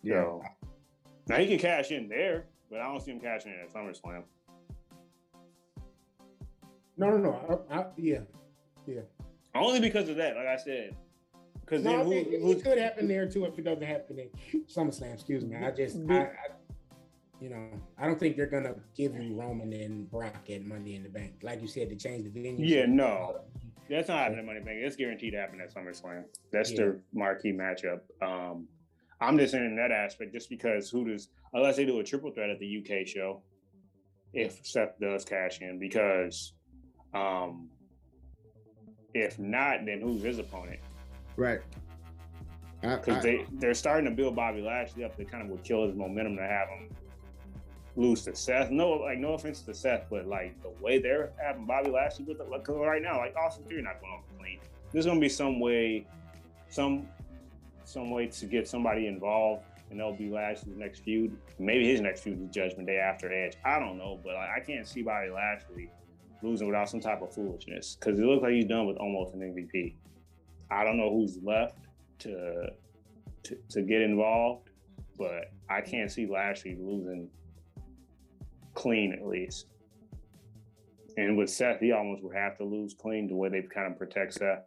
[0.01, 0.21] Yeah.
[0.21, 0.43] So,
[1.27, 4.23] now he can cash in there, but I don't see him cashing in at SummerSlam.
[6.97, 7.65] No, no, no.
[7.69, 8.19] I, I, yeah,
[8.85, 9.01] yeah.
[9.55, 10.35] Only because of that.
[10.35, 10.95] Like I said,
[11.61, 13.83] Because No, then I who, think it who's could happen there too if it doesn't
[13.83, 14.29] happen in
[14.65, 15.13] SummerSlam.
[15.13, 15.55] Excuse me.
[15.55, 16.29] I just, I, I,
[17.39, 21.03] you know, I don't think they're gonna give you Roman and Brock at Money in
[21.03, 21.35] the Bank.
[21.43, 22.65] Like you said, to change the venue.
[22.65, 23.41] Yeah, no.
[23.89, 24.79] That's not happening at Money Bank.
[24.81, 26.23] It's guaranteed to happen at SummerSlam.
[26.51, 26.77] That's Yeah.
[26.77, 27.99] their marquee matchup.
[28.21, 28.67] Um,
[29.21, 32.31] I'm just saying in that aspect, just because who does, unless they do a triple
[32.31, 33.41] threat at the UK show,
[34.33, 36.53] if Seth does cash in, because
[37.13, 37.69] um,
[39.13, 40.79] if not, then who's his opponent?
[41.35, 41.61] Right.
[42.81, 45.15] Because they they're starting to build Bobby Lashley up.
[45.15, 46.89] They kind of would kill his momentum to have him
[47.95, 48.71] lose to Seth.
[48.71, 52.41] No, like no offense to Seth, but like the way they're having Bobby Lashley with
[52.41, 54.59] it, like 'cause right now, like Austin Theory not going over clean.
[54.91, 56.05] There's gonna be some way,
[56.69, 57.07] some
[57.85, 61.37] some way to get somebody involved, and that'll be Lashley's next feud.
[61.59, 63.55] Maybe his next feud is Judgment Day after Edge.
[63.63, 65.89] I don't know, but like, I can't see Bobby Lashley
[66.43, 69.39] losing without some type of foolishness because it looks like he's done with almost an
[69.41, 69.95] MVP.
[70.69, 71.77] I don't know who's left
[72.19, 72.67] to
[73.43, 74.69] to, to get involved,
[75.17, 77.29] but I can't see Lashley losing
[78.73, 79.67] clean at least.
[81.17, 83.97] And with Seth, he Omos would have to lose clean the way they kind of
[83.99, 84.63] protect Seth.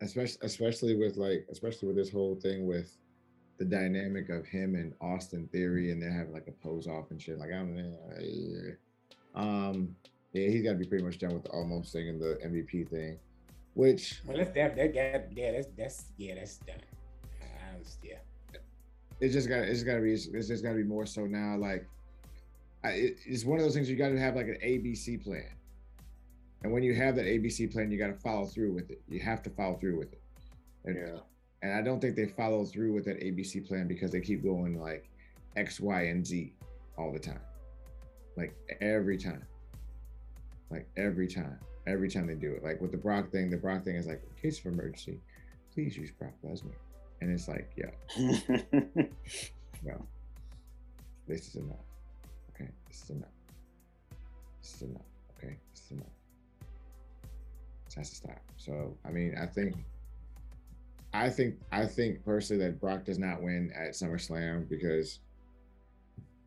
[0.00, 2.96] especially especially with like especially with this whole thing with
[3.58, 7.20] the dynamic of him and Austin Theory and they're having like a pose off and
[7.20, 7.38] shit.
[7.38, 7.98] Like I don't know.
[8.20, 8.72] yeah.
[9.34, 9.94] Um
[10.32, 13.18] yeah, he's gotta be pretty much done with the Omos thing and the MVP thing.
[13.74, 14.76] Which Well, that's that.
[14.76, 15.52] That got yeah.
[15.52, 16.34] That's that's yeah.
[16.34, 16.76] That's done.
[17.42, 18.16] I was, yeah.
[19.20, 21.86] it's just got it's gotta be it's just gotta be more so now like
[22.84, 25.50] I, it, it's one of those things you got to have like an ABC plan,
[26.62, 29.02] and when you have that ABC plan, you got to follow through with it.
[29.08, 30.20] You have to follow through with it.
[30.84, 31.18] And, Yeah.
[31.62, 34.78] and I don't think they follow through with that ABC plan because they keep going
[34.78, 35.08] like
[35.56, 36.52] X, Y, and Z
[36.96, 37.40] all the time,
[38.38, 39.44] like every time,
[40.70, 41.58] like every time,
[41.88, 42.62] every time they do it.
[42.62, 45.20] Like with the Brock thing, the Brock thing is like in case of emergency,
[45.74, 46.72] please use Brock Lesnar,
[47.20, 47.90] and it's like, yeah,
[49.84, 50.06] no,
[51.26, 51.76] this is enough.
[52.54, 53.28] Okay, this is enough.
[54.62, 55.02] This is enough.
[55.36, 56.06] Okay, this is enough.
[57.86, 58.42] This has to stop.
[58.56, 59.74] So, I mean, I think,
[61.12, 65.18] I think, I think personally that Brock does not win at SummerSlam because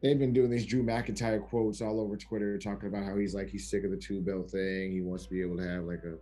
[0.01, 3.49] they've been doing these Drew McIntyre quotes all over Twitter, talking about how he's like
[3.49, 4.91] he's sick of the two belt thing.
[4.91, 6.17] He wants to be able to have like a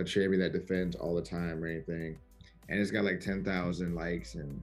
[0.00, 2.18] a champion that defends all the time or anything.
[2.68, 4.62] And it's got like ten thousand likes and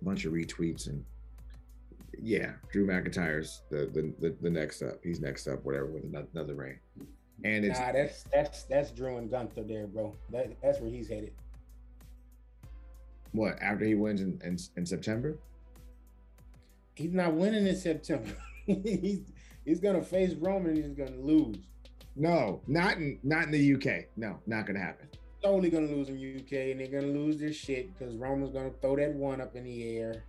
[0.00, 1.04] a bunch of retweets and
[2.22, 4.98] yeah, Drew McIntyre's the, the the the next up.
[5.02, 6.78] He's next up, whatever, with ano- another reign.
[7.44, 10.14] And it's Nah, that's that's that's Drew and Gunther there, bro.
[10.30, 11.32] That that's where he's headed.
[13.32, 15.38] what after he wins in, in, in September.
[17.00, 18.30] He's not winning in September.
[18.66, 19.22] he's
[19.64, 20.72] he's gonna face Roman.
[20.76, 21.56] and He's gonna lose.
[22.14, 24.04] No, not in not in the UK.
[24.16, 25.08] No, not gonna happen.
[25.12, 28.70] He's only gonna lose in UK, and they're gonna lose their shit because Roman's gonna
[28.82, 30.24] throw that one up in the air,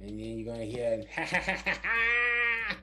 [0.00, 2.76] and then you're gonna hear ha ha ha ha ha.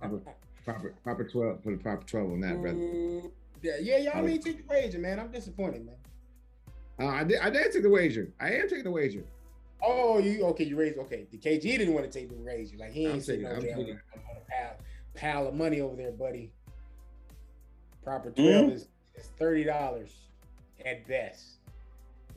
[0.00, 0.20] Proper,
[0.64, 1.62] proper, proper twelve.
[1.62, 2.78] Put a proper twelve on that, brother.
[2.78, 3.30] Mm,
[3.62, 5.20] Yeah, yeah, y'all need to take the wager, man.
[5.20, 5.96] I'm disappointed, man.
[6.98, 7.40] Uh, I did.
[7.40, 8.32] I did take the wager.
[8.40, 9.24] I am taking the wager.
[9.86, 10.64] Oh, you okay?
[10.64, 11.26] You raised okay.
[11.30, 12.76] The KG didn't want to take the wager.
[12.78, 14.76] Like he ain't sitting taking- over I'm there on a, pile,
[15.14, 16.52] pile of money over there, buddy.
[18.02, 18.72] Proper 12 mm-hmm.
[18.72, 20.14] is, is thirty dollars
[20.84, 21.58] at best.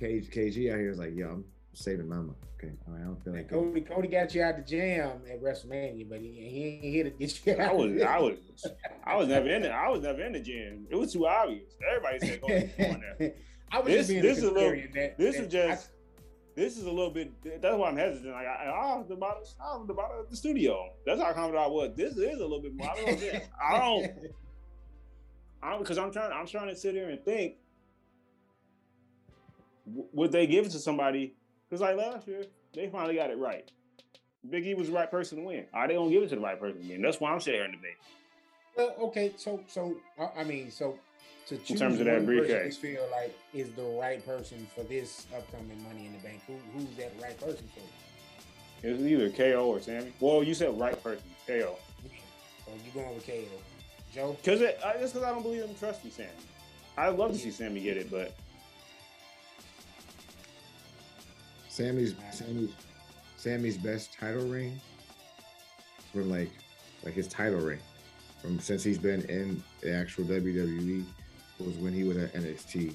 [0.02, 2.30] KG, KG out here is like, yo, I'm saving my money.
[2.58, 3.50] Okay, all right, I don't feel like.
[3.50, 3.68] going.
[3.70, 7.10] Cody, Cody got you out the jam at WrestleMania, but he, he ain't here to
[7.12, 7.60] get you out.
[7.60, 8.38] I was, I was,
[9.04, 9.72] I was never in it.
[9.72, 10.88] I was never in the gym.
[10.90, 11.74] It was too obvious.
[11.88, 12.48] Everybody said go
[12.92, 13.34] on there.
[13.72, 15.90] I was This- just being this a is a little- that- This that is just.
[16.58, 17.32] This is a little bit.
[17.62, 18.34] That's why I'm hesitant.
[18.34, 20.90] Like I, I was about, I was the studio.
[21.06, 21.92] That's how confident I was.
[21.96, 22.90] This is a little bit more.
[22.90, 23.44] I don't.
[23.62, 24.12] I don't.
[25.62, 26.32] I'm because I'm trying.
[26.32, 27.58] I'm trying to sit here and think.
[29.86, 31.36] Would they give it to somebody?
[31.70, 33.72] Because like last year, they finally got it right.
[34.50, 35.66] Big E was the right person to win.
[35.76, 37.04] Are they gonna give it to the right person to win?
[37.04, 37.98] That's why I'm sitting here in debate.
[38.76, 39.96] Well, okay, so so
[40.36, 40.98] I mean, so
[41.48, 42.84] to choose terms of that one person briefcase.
[42.84, 46.42] you feel like is the right person for this upcoming Money in the Bank.
[46.46, 48.92] Who who's that right person for you?
[48.92, 50.14] It's either KO or Sami.
[50.20, 51.78] Well, you said right person, KO.
[52.66, 53.44] So you going with KO,
[54.14, 54.38] Joe?
[54.42, 56.30] Because it, I, just because I don't believe in trust in Sami.
[56.98, 58.36] I'd love to see Sami get it, but
[61.70, 62.72] Sami's Sami's
[63.38, 64.82] Sami's best title reign
[66.12, 66.52] from like
[67.06, 67.80] like his title reign
[68.42, 71.06] from since he's been in the actual WWE
[71.66, 72.94] was when he was at NXT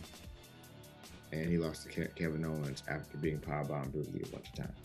[1.32, 4.78] and he lost to Kevin Owens after being powerbombed brutally a bunch of times.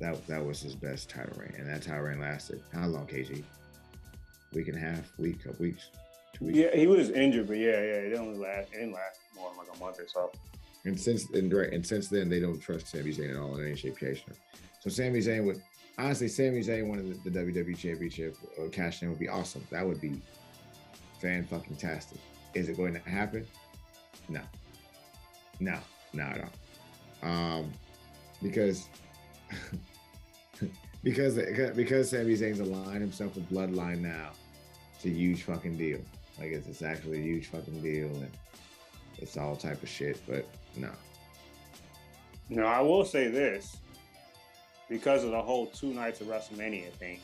[0.00, 3.06] That that was his best title reign, and that title reign lasted how long?
[3.06, 3.42] KG?
[4.52, 5.88] Week and a half, week, couple weeks,
[6.34, 6.58] two weeks.
[6.58, 8.72] Yeah, he was injured, but yeah, yeah, it didn't last.
[8.72, 10.30] It didn't last more than like a month or so.
[10.84, 13.66] And since and, right, and since then, they don't trust Sami Zayn at all in
[13.66, 14.36] any shape, shape, shape.
[14.80, 15.62] So Sami Zayn would
[15.98, 19.66] honestly, Sami Zayn winning the, the WWE Championship uh, or cashing in would be awesome.
[19.70, 20.20] That would be
[21.20, 22.18] fan fucking tastic.
[22.54, 23.46] Is it going to happen?
[24.28, 24.40] No,
[25.60, 25.78] no,
[26.12, 26.44] not at
[27.22, 27.28] all.
[27.30, 27.72] Um,
[28.42, 28.88] because
[31.02, 31.36] because
[31.74, 34.30] because Sami Zayn's aligned himself with Bloodline now,
[34.94, 36.00] it's a huge fucking deal.
[36.38, 38.30] Like it's, it's actually a huge fucking deal, and
[39.18, 40.20] it's all type of shit.
[40.26, 40.46] But
[40.76, 40.90] no,
[42.48, 43.76] No, I will say this
[44.88, 47.20] because of the whole two nights of WrestleMania thing.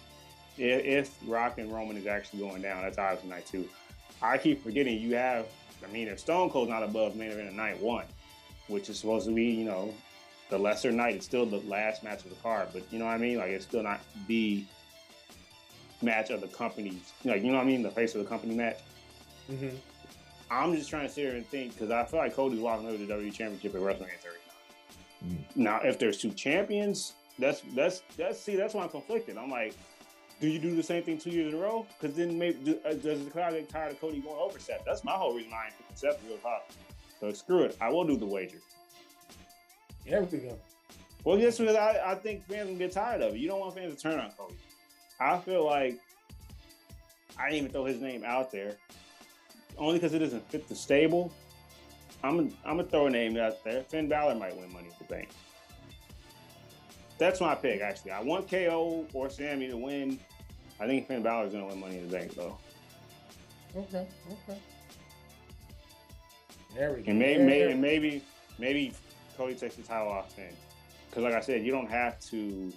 [0.57, 3.69] If, if Rock and Roman is actually going down, that's obviously night two.
[4.23, 5.47] I keep forgetting you have.
[5.87, 8.07] I mean, if Stone Cold's not above main event of night one,
[8.67, 9.95] which is supposed to be, you know,
[10.51, 12.69] the lesser night, it's still the last match of the card.
[12.73, 13.39] But you know what I mean?
[13.39, 14.65] Like it's still not the
[16.03, 17.13] match of the company's.
[17.25, 17.83] Like you know what I mean?
[17.83, 18.79] The face of the company match.
[19.51, 19.77] Mm-hmm.
[20.51, 22.97] I'm just trying to sit here and think because I feel like Cody's walking over
[22.97, 24.39] the WWE Championship at WrestleMania 39.
[25.27, 25.57] Mm.
[25.57, 29.37] Now, if there's two champions, that's that's that's see that's why I'm conflicted.
[29.37, 29.75] I'm like,
[30.41, 31.87] do you do the same thing two years in a row?
[32.01, 34.85] Because then maybe uh, does the crowd get tired of Cody going over Seth?
[34.85, 36.71] That's my whole reason I ain't picking Seth real hot.
[37.21, 37.77] So screw it.
[37.81, 38.59] I will do the wager.
[40.07, 40.59] There we go.
[41.25, 43.39] Well, just because I, I think fans will get tired of it.
[43.39, 44.55] You don't want fans to turn on Cody.
[45.21, 45.99] I feel like
[47.37, 48.77] I didn't even throw his name out there,
[49.77, 51.33] only because it doesn't fit the stable.
[52.23, 53.83] I'm gonna, I'm gonna throw a name out there.
[53.83, 55.29] Finn Balor might win Money in the Bank.
[57.19, 58.13] That's my pick, actually.
[58.13, 60.19] I want KO or Sami to win.
[60.81, 62.57] I think Finn Balor's gonna win Money in the Bank, though.
[63.77, 64.07] Okay.
[64.49, 64.59] Okay.
[66.75, 67.11] There we go.
[67.11, 68.23] And maybe, maybe, there- maybe,
[68.59, 68.93] maybe
[69.37, 70.55] Cody takes the title off Finn.
[71.11, 72.73] Because, like I said, you don't have to.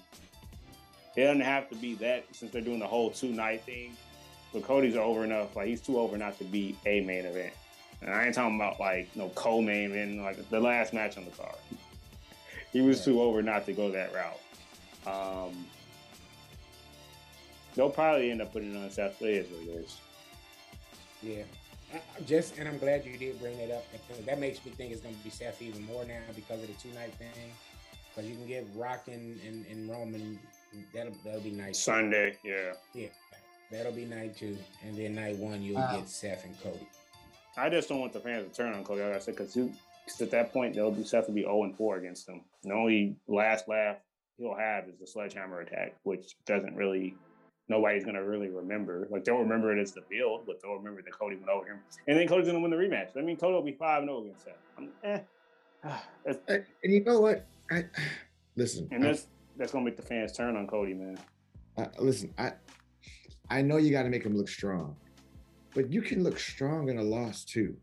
[1.16, 3.96] It doesn't have to be that since they're doing the whole two night thing.
[4.54, 5.56] But Cody's over enough.
[5.56, 7.54] Like he's too over not to be a main event.
[8.02, 11.32] And I ain't talking about like no co-main event, like the last match on the
[11.32, 11.56] card.
[12.72, 13.06] He was Right.
[13.06, 14.40] too over not to go that route.
[15.06, 15.66] Um,
[17.76, 19.98] they'll probably end up putting it on Seth, but it is what it is.
[21.24, 21.44] Yeah.
[21.94, 24.72] I, I just and I'm glad you did bring that up because that makes me
[24.72, 27.28] think it's going to be Seth even more now because of the two night thing.
[28.16, 30.40] Because you can get Rock and, and, and Roman.
[30.94, 31.74] That'll that'll be night.
[31.74, 31.80] two.
[31.80, 32.74] Sunday, yeah.
[32.94, 33.08] Yeah,
[33.72, 35.98] that'll be night two, and then night one you'll Wow.
[35.98, 36.88] get Seth and Cody.
[37.58, 39.02] I just don't want the fans to turn on Cody.
[39.02, 39.58] Like I said, because
[40.20, 42.42] at that point they'll be Seth will be 0 and 4 against them.
[42.64, 43.98] The only last laugh
[44.38, 47.16] he'll have is the sledgehammer attack, which doesn't really
[47.70, 49.08] nobody's gonna really remember.
[49.10, 51.80] Like they'll remember it as the build, but they'll remember that Cody went over him,
[52.08, 53.16] and then Cody's gonna win the rematch.
[53.16, 54.54] I mean, Cody will be five and 0 against Seth.
[54.78, 55.20] I'm, eh.
[56.26, 57.46] And and you know what?
[57.72, 57.86] I
[58.56, 58.88] listen.
[58.92, 61.18] and I- that's that's gonna make the fans turn on Cody, man.
[61.78, 62.54] I, listen, I
[63.50, 64.96] I know you got to make him look strong,
[65.74, 67.76] but you can look strong in a loss too,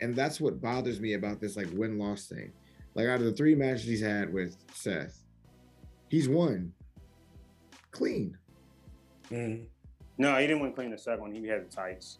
[0.00, 2.52] and that's what bothers me about this like win loss thing.
[2.94, 5.24] Like out of the three matches he's had with Seth,
[6.08, 6.72] he's won
[7.90, 8.36] clean.
[9.30, 9.66] Mm.
[10.18, 11.32] No, he didn't win clean the second one.
[11.32, 12.18] He had the tights.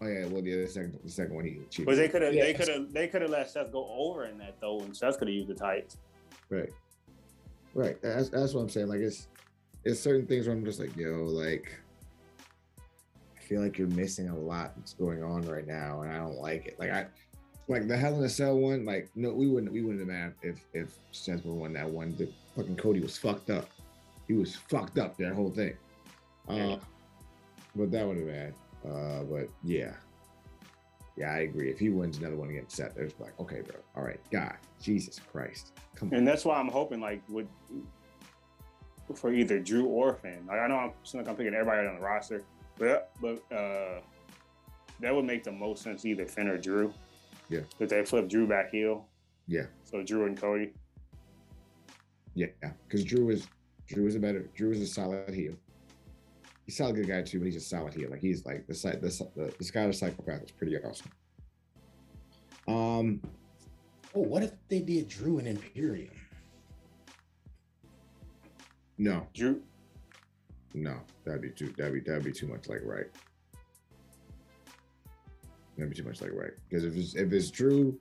[0.00, 1.86] Oh yeah, well yeah, the second the second one he cheated.
[1.86, 4.38] But they could have, they could have, they could have let Seth go over in
[4.38, 5.98] that though, and Seth could have used the tights.
[6.50, 6.70] Right.
[7.74, 8.00] Right.
[8.02, 8.88] That's that's what I'm saying.
[8.88, 9.28] Like it's
[9.84, 11.81] it's certain things where I'm just like, yo, like I
[13.42, 16.66] feel like you're missing a lot that's going on right now, and I don't like
[16.66, 16.78] it.
[16.78, 17.06] Like I
[17.68, 20.34] like the Hell in a Cell one, like no, we wouldn't we wouldn't have mad
[20.42, 22.14] if if would won that one.
[22.16, 23.68] The fucking Cody was fucked up.
[24.28, 25.76] He was fucked up that whole thing.
[26.48, 26.76] Uh,
[27.74, 28.54] but that would have been.
[28.84, 29.92] Uh, but yeah.
[31.16, 31.70] Yeah, I agree.
[31.70, 33.76] If he wins another one against Seth, there's like, okay, bro.
[33.94, 35.72] All right, God, Jesus Christ.
[35.94, 36.14] Come on.
[36.14, 37.46] And that's why I'm hoping like with
[39.14, 40.44] for either Drew or Finn.
[40.46, 42.42] Like I know I'm like I'm picking everybody on the roster,
[42.82, 44.00] but but uh
[45.00, 46.92] that would make the most sense either Finn or Drew.
[47.48, 47.60] Yeah.
[47.78, 49.06] If they flip Drew back heel.
[49.46, 49.66] Yeah.
[49.84, 50.72] So Drew and Cody.
[52.34, 52.46] Yeah,
[52.86, 53.46] because Drew is
[53.86, 55.54] Drew is a better Drew is a solid heel.
[56.66, 58.10] He's a solid good guy too, but he's a solid heel.
[58.10, 61.10] Like he's like the side the the, the Scottish psychopath is pretty awesome.
[62.66, 63.20] Um,
[64.14, 66.12] Oh, what if they did Drew and Imperium?
[68.98, 69.62] no, Drew
[70.74, 73.06] no, that'd be too that'd be that'd be too much like right.
[75.76, 76.52] That'd be too much like right.
[76.68, 77.98] Because if it's if it's Drew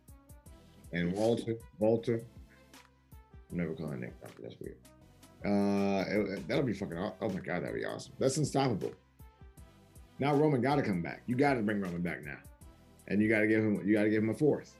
[0.93, 2.21] and Walter, Walter,
[3.51, 4.13] I'm never calling Nick.
[4.41, 4.75] That's weird.
[5.43, 6.97] Uh, it- that'll be fucking.
[6.97, 8.13] Oh my god, that'd be awesome.
[8.19, 8.91] That's unstoppable.
[10.19, 11.23] Now Roman got to come back.
[11.25, 12.37] You got to bring Roman back now,
[13.07, 13.81] and you got to give him.
[13.85, 14.75] You got to give him a fourth.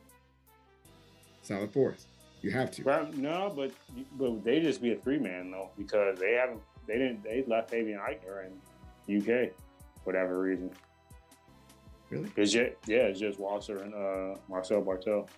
[1.42, 2.06] Solid fourth.
[2.44, 3.12] You have to.
[3.16, 3.72] no, but
[4.18, 6.60] but they just be a three man though, because they haven't
[6.92, 8.48] they didn't they left Fabian Aichner
[9.08, 9.52] in UK
[10.04, 10.72] for whatever reason.
[12.10, 12.30] Really?
[12.36, 15.30] It's just, yeah, it's just Walter and uh, Marcel Barthel.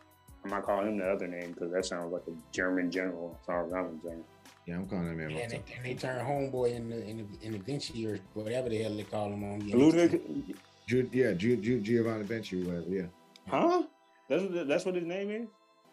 [0.43, 3.37] I'm not calling him the other name because that sounds like a German general.
[3.39, 4.23] As far as I'm concerned.
[4.65, 5.31] Yeah, I'm calling him man.
[5.31, 8.69] And they, and they turn homeboy in the in the, in the Vinci or whatever
[8.69, 9.59] the hell they call him on.
[9.59, 10.55] the Ludwig,
[10.87, 12.85] Ju- yeah, Ju- Ju- Giovanni Vinci, whatever.
[12.89, 13.05] Yeah.
[13.47, 13.83] huh?
[14.27, 15.47] That's what, that's what his name is.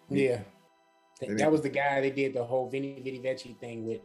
[0.08, 0.40] Yeah.
[1.20, 4.00] That, that was the guy they did the whole Vinny Vinny Vecchi thing with.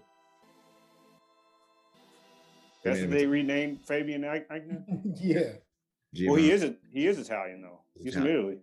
[2.86, 4.83] That's what they renamed Fabian Aichner.
[5.21, 6.27] yeah.
[6.27, 7.81] Well, he is a, he is Italian though.
[8.01, 8.59] He's from Italy.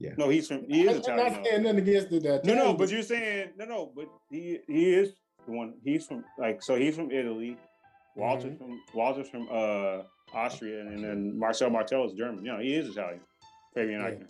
[0.00, 0.12] Yeah.
[0.16, 1.26] No, he's from he is I'm Italian.
[1.34, 1.50] not though.
[1.50, 4.94] saying nothing against the, the No, no, but you're saying no, no, but he he
[4.94, 5.12] is
[5.46, 5.74] the one.
[5.84, 7.56] He's from like so he's from Italy.
[8.16, 10.02] Walter's from Walter's from uh
[10.32, 12.44] Austria, and then Marcel Martel is German.
[12.44, 13.20] You know, he is Italian.
[13.74, 14.06] Fabian Yeah.
[14.10, 14.26] Aichner.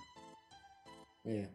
[1.25, 1.47] yeah.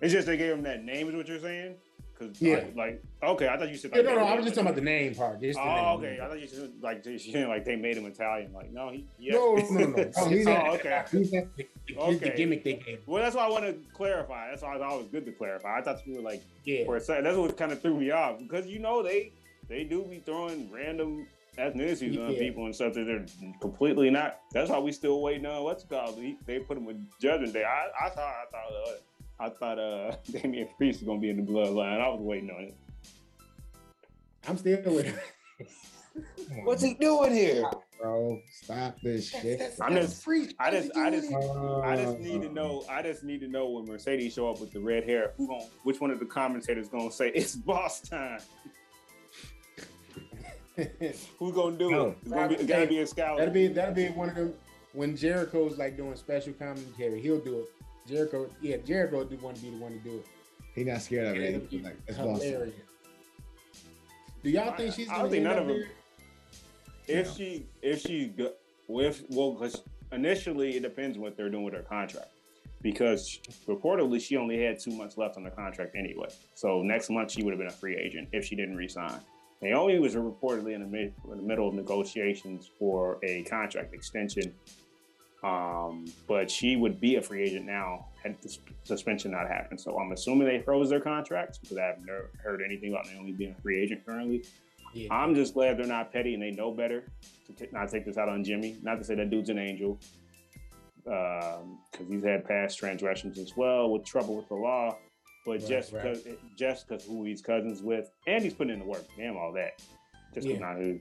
[0.00, 1.76] It's just they gave him that name, is what you're saying?
[2.16, 2.54] Because Yeah.
[2.56, 4.76] like, like, okay, I thought you said Yeah, no, no, I was just talking about
[4.76, 5.40] the name part.
[5.40, 5.84] Just the Oh, name.
[6.12, 6.18] okay.
[6.22, 8.52] I thought you said like they saying like they made him Italian.
[8.52, 9.34] Like, no, he yeah.
[9.34, 10.10] No, no, no, no.
[10.16, 11.02] Oh, he's oh, okay.
[11.10, 12.34] He's the, the, the Okay.
[12.36, 13.00] gimmick they gave.
[13.06, 14.50] Well, that's why I want to clarify.
[14.50, 15.78] That's why I it's always good to clarify.
[15.78, 16.84] I thought you were like Yeah.
[16.84, 17.24] for a second.
[17.24, 19.32] That's what kind of threw me off because you know they
[19.68, 21.26] they do be throwing random
[21.58, 23.26] ethnicities on people and stuff that they're
[23.60, 24.40] completely not.
[24.52, 26.20] That's why we still waiting on what's called.
[26.46, 27.64] They put him with Judgment Day.
[27.64, 28.92] I, I thought I thought uh,
[29.44, 32.00] I thought uh Damian Priest was gonna be in the bloodline.
[32.00, 32.74] I was waiting on it.
[34.48, 35.18] I'm still with him.
[36.64, 37.64] What's he doing here?
[38.00, 38.38] bro.
[38.50, 39.60] Stop this shit.
[39.80, 40.50] I'm just- free.
[40.58, 42.84] I just I just I just Uh, need to know.
[42.88, 45.32] I just need to know when Mercedes show up with the red hair.
[45.36, 48.40] Who gon' Which one of the commentators gonna say it's boss time?
[51.38, 52.06] Who gonna do No.
[52.08, 52.18] it?
[52.22, 52.54] It's gonna be.
[52.56, 53.38] It's gotta be a scout.
[53.38, 54.54] That'll be that'll be one of them
[54.92, 57.20] when Jericho's like doing special commentary.
[57.20, 57.66] He'll do it.
[58.06, 60.26] Jericho, yeah, Jericho do want to be the one to do it.
[60.74, 61.66] He not scared of it.
[61.70, 62.50] He's like, it's Boston.
[62.52, 62.74] Hilarious.
[64.42, 65.08] Do y'all I- think she's?
[65.08, 65.80] I Gonna don't think none of them-
[67.06, 67.20] there?
[67.20, 68.54] If she, if she, go-
[68.88, 69.82] well, if well, because
[70.12, 72.30] initially it depends what they're doing with her contract,
[72.82, 76.28] because reportedly she only had two months left on the contract anyway.
[76.54, 79.20] So next month she would have been a free agent if she didn't resign.
[79.62, 84.54] Naomi was reportedly in the, mid, in the middle of negotiations for a contract extension,
[85.44, 89.78] um, but she would be a free agent now had the suspension not happened.
[89.78, 93.32] So I'm assuming they froze their contracts because I have never heard anything about Naomi
[93.32, 94.44] being a free agent currently.
[94.94, 95.12] Yeah.
[95.12, 97.04] I'm just glad they're not petty and they know better
[97.46, 98.78] to t- not take this out on Jimmy.
[98.82, 100.00] Not to say that dude's an angel,
[101.04, 104.96] because he's had past transgressions as well with trouble with the law.
[105.44, 106.02] But Right, just right.
[106.02, 106.22] because
[106.56, 109.82] just because who he's cousins with, and he's putting in the work, damn all that.
[110.32, 110.58] Just yeah.
[110.58, 111.00] not who.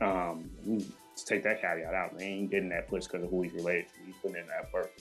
[0.00, 0.50] Um,
[1.16, 2.16] let's take that caveat out.
[2.18, 3.94] They ain't getting that push because of who he's related to.
[4.04, 4.92] He's putting in that work.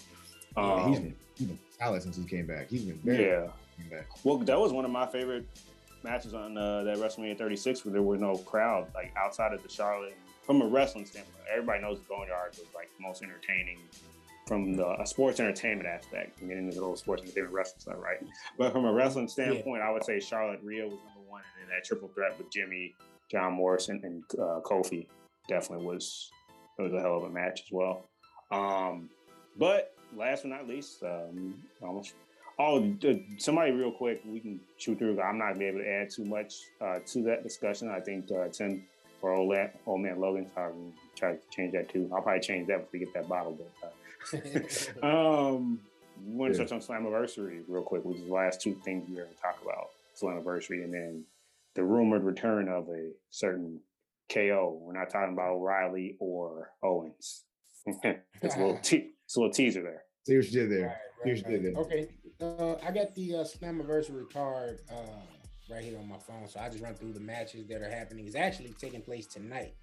[0.55, 2.69] Yeah, Um, he's been, he's been solid since he came back.
[2.69, 3.47] He's been very yeah.
[3.91, 4.07] back.
[4.23, 5.45] Well, that was one of my favorite
[6.03, 9.69] matches on uh, that WrestleMania 36 where there was no crowd, like outside of the
[9.69, 10.15] Charlotte.
[10.45, 13.79] From a wrestling standpoint, everybody knows the Boneyard was like the most entertaining
[14.47, 16.39] from the a sports entertainment aspect.
[16.39, 18.19] I'm getting into the whole sports entertainment wrestling stuff, right?
[18.57, 21.75] But from a wrestling standpoint, I would say Charlotte Rhea was number one, and then
[21.75, 22.95] that triple threat with Jimmy,
[23.27, 25.07] John Morrison, and uh, Kofi
[25.47, 26.29] definitely was
[26.77, 28.09] it was a hell of a match as well.
[28.51, 29.09] Um,
[29.57, 32.13] but last but not least, um, almost
[32.57, 32.95] Oh,
[33.37, 35.19] somebody real quick, we can shoot through.
[35.21, 37.89] I'm not gonna be able to add too much uh, to that discussion.
[37.89, 38.85] I think uh, Tim
[39.21, 42.09] or old, la- old man Logan probably try to change that too.
[42.13, 43.59] I'll probably change that if we get that bottle.
[43.81, 43.93] But
[45.03, 45.05] uh,
[45.55, 45.81] um,
[46.25, 46.65] we want to Yeah.
[46.65, 49.57] touch on Slammiversary real quick, which is the last two things we're going to talk
[49.61, 51.25] about: Slammiversary, and then
[51.73, 53.81] the rumored return of a certain
[54.31, 54.79] KO.
[54.81, 57.43] We're not talking about O'Reilly or Owens.
[57.85, 60.03] it's a little te- it's a little teaser there.
[60.25, 60.87] See what you did Right, there.
[60.87, 61.61] right, Here's right.
[61.61, 62.07] the- Okay,
[62.41, 66.69] uh, I got the uh, Slammiversary card uh, right here on my phone, so I
[66.69, 68.25] just run through the matches that are happening.
[68.25, 69.75] It's actually taking place tonight.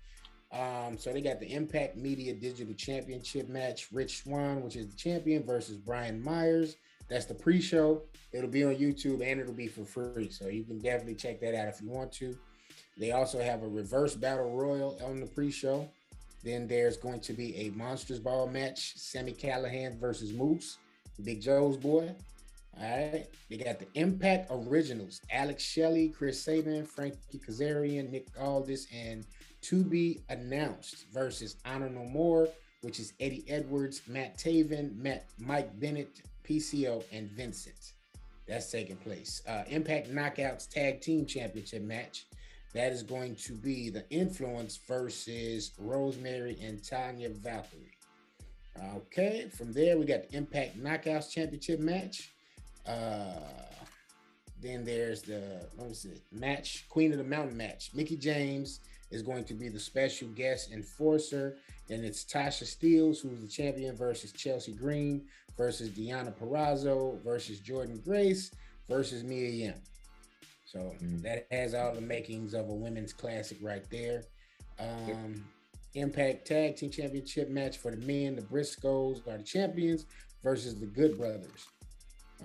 [0.53, 3.89] Um, so they got the Impact Media Digital Championship match.
[3.93, 6.77] Rich Swann, which is the champion, versus Brian Myers.
[7.09, 8.03] That's the pre-show.
[8.33, 11.55] It'll be on YouTube and it'll be for free, so you can definitely check that
[11.55, 12.37] out if you want to.
[12.97, 15.89] They also have a reverse battle royal on the pre-show.
[16.45, 20.79] Then there's going to be a Monsters Ball match, Sami Callihan versus Moose,
[21.23, 22.15] Big Joe's boy.
[22.79, 23.27] All right.
[23.49, 29.25] They got the Impact Originals, Alex Shelley, Chris Sabin, Frankie Kazarian, Nick Aldis, and
[29.63, 32.49] to be announced versus Honor No More,
[32.81, 37.93] which is Eddie Edwards, Matt Taven, Matt Mike Bennett, PCO, and Vincent.
[38.49, 39.43] That's taking place.
[39.47, 42.27] Uh, Impact Knockouts Tag Team Championship match.
[42.75, 47.99] That is going to be the Influence versus Rosemary and Taya Valkyrie.
[48.95, 52.33] Okay, from there we got the Impact Knockouts Championship match.
[52.87, 53.35] Uh,
[54.63, 57.91] then there's the what was it match Queen of the Mountain match.
[57.95, 58.81] Mickie James
[59.13, 61.57] is going to be the special guest enforcer.
[61.91, 68.03] And it's Tasha Steelz, who's the champion, versus Chelsea Green, versus Deonna Purrazzo, versus Jordynne
[68.03, 68.51] Grace,
[68.89, 69.75] versus Mia Yim.
[70.73, 71.19] So mm-hmm.
[71.19, 74.25] that has all the makings of a women's classic right there.
[74.81, 75.45] Um,
[75.95, 78.37] Impact Tag Team Championship match for the men.
[78.37, 80.07] The Briscoes are the champions
[80.43, 81.67] versus the Good Brothers.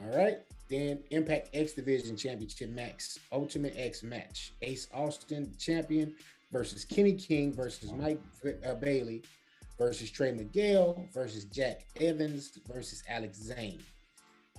[0.04, 0.40] All right.
[0.70, 4.52] Then Impact X Division Championship match, Ultimate X match.
[4.62, 6.14] Ace Austin, champion,
[6.52, 8.20] versus Kenny King versus Mike
[8.66, 9.24] uh, Bailey
[9.78, 13.82] versus Trey Miguel versus Jack Evans versus Alex Zayne.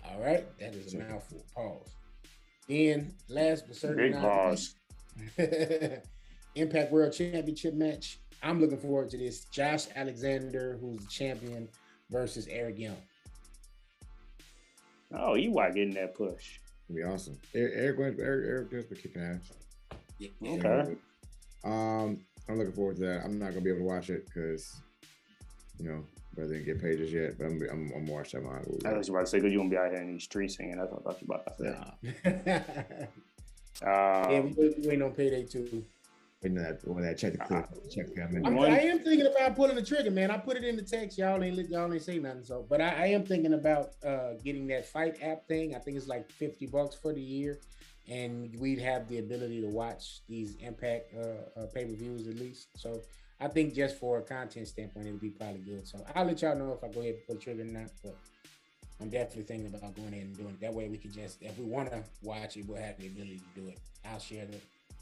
[0.09, 0.47] All right.
[0.59, 1.45] That is a mouthful.
[1.55, 1.98] Pause.
[2.69, 4.75] Then last but certainly Big pause.
[6.55, 8.19] Impact World Championship match.
[8.43, 9.45] I'm looking forward to this.
[9.47, 11.69] Josh Alexander, who's the champion,
[12.11, 12.97] versus Eric Young.
[15.12, 16.59] Oh, EY getting that push.
[16.89, 17.39] It'd be awesome.
[17.55, 18.19] Eric, Eric.
[18.19, 19.53] Eric, Eric just been kicking ass.
[20.19, 20.29] Yeah.
[20.45, 20.97] Okay.
[21.64, 23.25] Um, I'm looking forward to that.
[23.25, 24.77] I'm not gonna be able to watch it because,
[25.79, 26.05] you know,
[26.39, 27.39] brother didn't get pages yet.
[27.39, 28.86] But I'm, I'm, I'm watching that movie.
[28.86, 30.76] I was about to say, because you won't be out here in these streets singing.
[30.76, 33.09] That's what I thought you were about to say.
[33.86, 35.84] um, yeah, we, we ain't on payday too
[36.41, 39.74] when that when that check the clip, check the I'm, I am thinking about pulling
[39.74, 40.30] the trigger, man.
[40.30, 41.18] I put it in the text.
[41.18, 42.45] Y'all ain't y'all ain't say nothing.
[42.45, 45.74] So, but I, I am thinking about uh, getting that fight app thing.
[45.74, 47.59] I think it's like fifty bucks for the year,
[48.09, 52.36] and we'd have the ability to watch these Impact uh, uh, pay per views at
[52.36, 52.68] least.
[52.76, 53.03] So,
[53.41, 55.86] I think just for a content standpoint, it'd be probably good.
[55.86, 57.91] So, I'll let y'all know if I go ahead and pull the trigger or not.
[58.03, 58.16] But
[59.01, 60.61] I'm definitely thinking about going ahead and doing it.
[60.61, 63.41] That way, we can just if we want to watch it, we'll have the ability
[63.55, 63.78] to do it.
[64.05, 64.59] I'll share the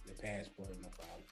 [0.07, 1.23] the passport, no problem.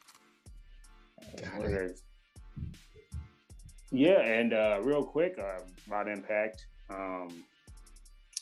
[3.90, 7.44] Yeah, and uh, real quick uh, about Impact, um,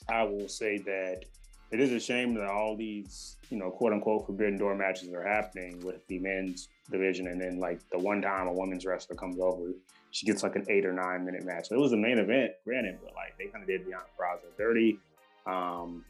[0.08, 1.24] I will say that
[1.72, 5.26] it is a shame that all these, you know, quote unquote forbidden door matches are
[5.26, 9.38] happening with the men's division, and then like the one time a women's wrestler comes
[9.40, 9.72] over,
[10.10, 11.68] she gets like an eight or nine minute match.
[11.68, 14.56] So it was the main event, granted, but like they kind of did Deonna Purrazzo
[14.58, 14.98] dirty.
[15.46, 16.04] Um,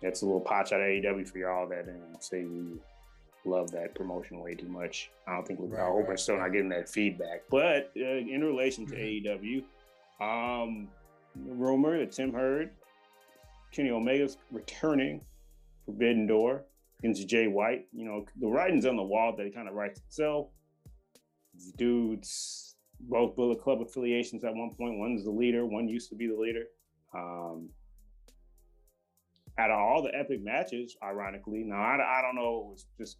[0.00, 2.80] it's a little patch out of AEW for y'all that know, say you
[3.44, 5.10] love that promotion way too much.
[5.26, 7.42] I don't think we're right, right, still not getting that feedback.
[7.50, 9.62] But uh, in relation to mm-hmm.
[10.22, 10.88] AEW, um,
[11.36, 12.70] rumor that Tim Hurd,
[13.72, 15.24] Kenny Omega's returning
[15.86, 16.64] Forbidden Door
[17.00, 17.86] against Jay White.
[17.92, 20.48] You know, the writing's on the wall that it kind of writes itself.
[21.54, 24.98] These dudes, both Bullet Club affiliations at one point.
[24.98, 26.64] One's the leader, one used to be the leader.
[27.14, 27.70] Um,
[29.58, 33.18] out of all the epic matches, ironically, now I, I don't know, it was just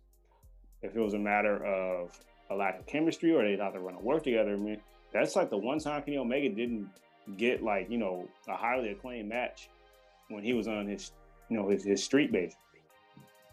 [0.83, 2.19] if it was a matter of
[2.51, 4.55] a lack of chemistry or they thought they were going to work together.
[4.55, 4.81] I mean,
[5.13, 6.89] that's like the one time Kenny Omega didn't
[7.37, 9.69] get like you know a highly acclaimed match
[10.33, 11.13] when he was on his
[11.49, 12.55] you know his, his street base.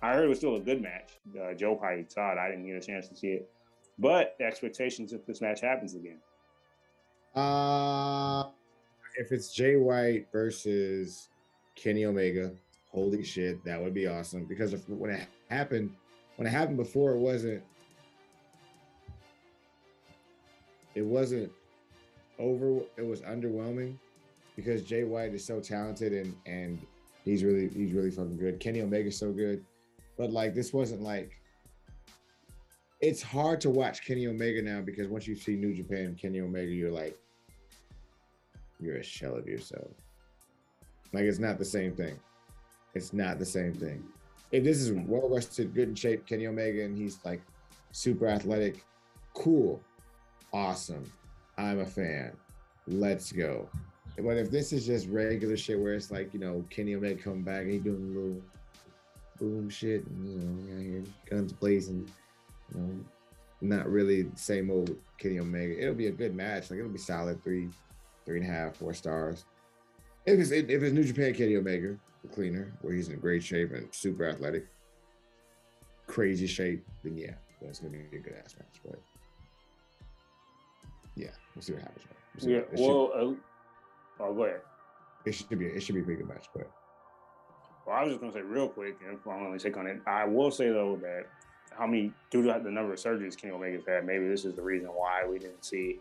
[0.02, 1.12] I heard it was still a good match.
[1.38, 1.78] Uh, Joe
[2.08, 2.38] saw it.
[2.38, 3.50] I didn't get a chance to see it.
[3.98, 6.20] But expectations if this match happens again.
[7.36, 8.46] Uh
[9.18, 11.28] if it's Jay White versus
[11.76, 12.52] Kenny Omega,
[12.92, 14.46] holy shit, that would be awesome.
[14.46, 15.94] Because if when it happened,
[16.38, 17.62] when it happened before, it wasn't
[20.96, 21.52] it wasn't
[22.40, 22.80] over.
[22.98, 23.96] It was underwhelming
[24.60, 26.80] because Jay White is so talented and and
[27.24, 28.60] he's really he's really fucking good.
[28.60, 29.66] Kenny Omega's so good,
[30.18, 31.32] but like this wasn't like.
[33.02, 36.70] It's hard to watch Kenny Omega now because once you see New Japan, Kenny Omega,
[36.70, 37.18] you're like,
[38.78, 39.92] you're a shell of yourself.
[41.14, 42.20] Like it's not the same thing.
[42.94, 44.04] It's not the same thing
[44.52, 47.42] if this is well rested, good in shape, Kenny Omega, and he's like
[47.92, 48.84] super athletic,
[49.34, 49.82] cool,
[50.54, 51.04] awesome.
[51.58, 52.32] I'm a fan.
[52.88, 53.70] Let's go.
[54.18, 57.42] But if this is just regular shit where it's like, you know, Kenny Omega coming
[57.42, 58.42] back and he doing a little
[59.40, 62.10] boom shit and you know, here guns blazing,
[62.74, 63.06] you know,
[63.62, 65.82] not really the same old Kenny Omega.
[65.82, 66.70] It'll be a good match.
[66.70, 67.70] Like it'll be solid three,
[68.26, 69.46] three and a half, four stars.
[70.26, 73.72] If it's if it's New Japan Kenny Omega, the cleaner, where he's in great shape
[73.72, 74.68] and super athletic,
[76.08, 78.82] crazy shape, then yeah, that's gonna be a good ass match.
[78.86, 79.00] But
[81.16, 82.06] yeah, we'll see what happens.
[82.42, 83.36] We'll yeah, well, should, uh,
[84.20, 84.62] oh, go ahead.
[85.26, 86.70] It should be it should be a pretty good match, but.
[87.86, 90.02] Well, I was just gonna say real quick, and I'm gonna take on it.
[90.06, 91.26] I will say though that
[91.78, 94.62] how many due to the number of surgeries Kenny Omega's had, maybe this is the
[94.62, 96.00] reason why we didn't see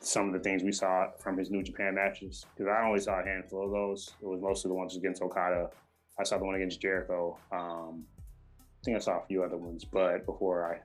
[0.00, 3.20] some of the things we saw from his New Japan matches because I only saw
[3.20, 4.14] a handful of those.
[4.22, 5.70] It was mostly the ones against Okada.
[6.18, 7.38] I saw the one against Jericho.
[7.52, 8.04] Um,
[8.60, 10.80] I think I saw a few other ones, but before I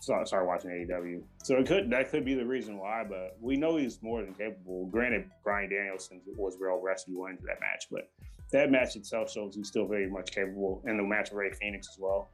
[0.00, 3.04] started watching AEW, so it could that could be the reason why.
[3.08, 4.86] But we know he's more than capable.
[4.86, 8.08] Granted, Bryan Danielson was real rescue going into that match, but
[8.52, 10.82] that match itself shows he's still very much capable.
[10.84, 12.28] And the match with Rey Fenix as well.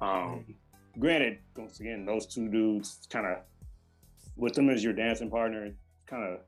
[0.00, 0.44] Um,
[0.98, 3.38] granted, once again, those two dudes kind of
[4.36, 5.72] with them as your dancing partner,
[6.06, 6.40] kind of,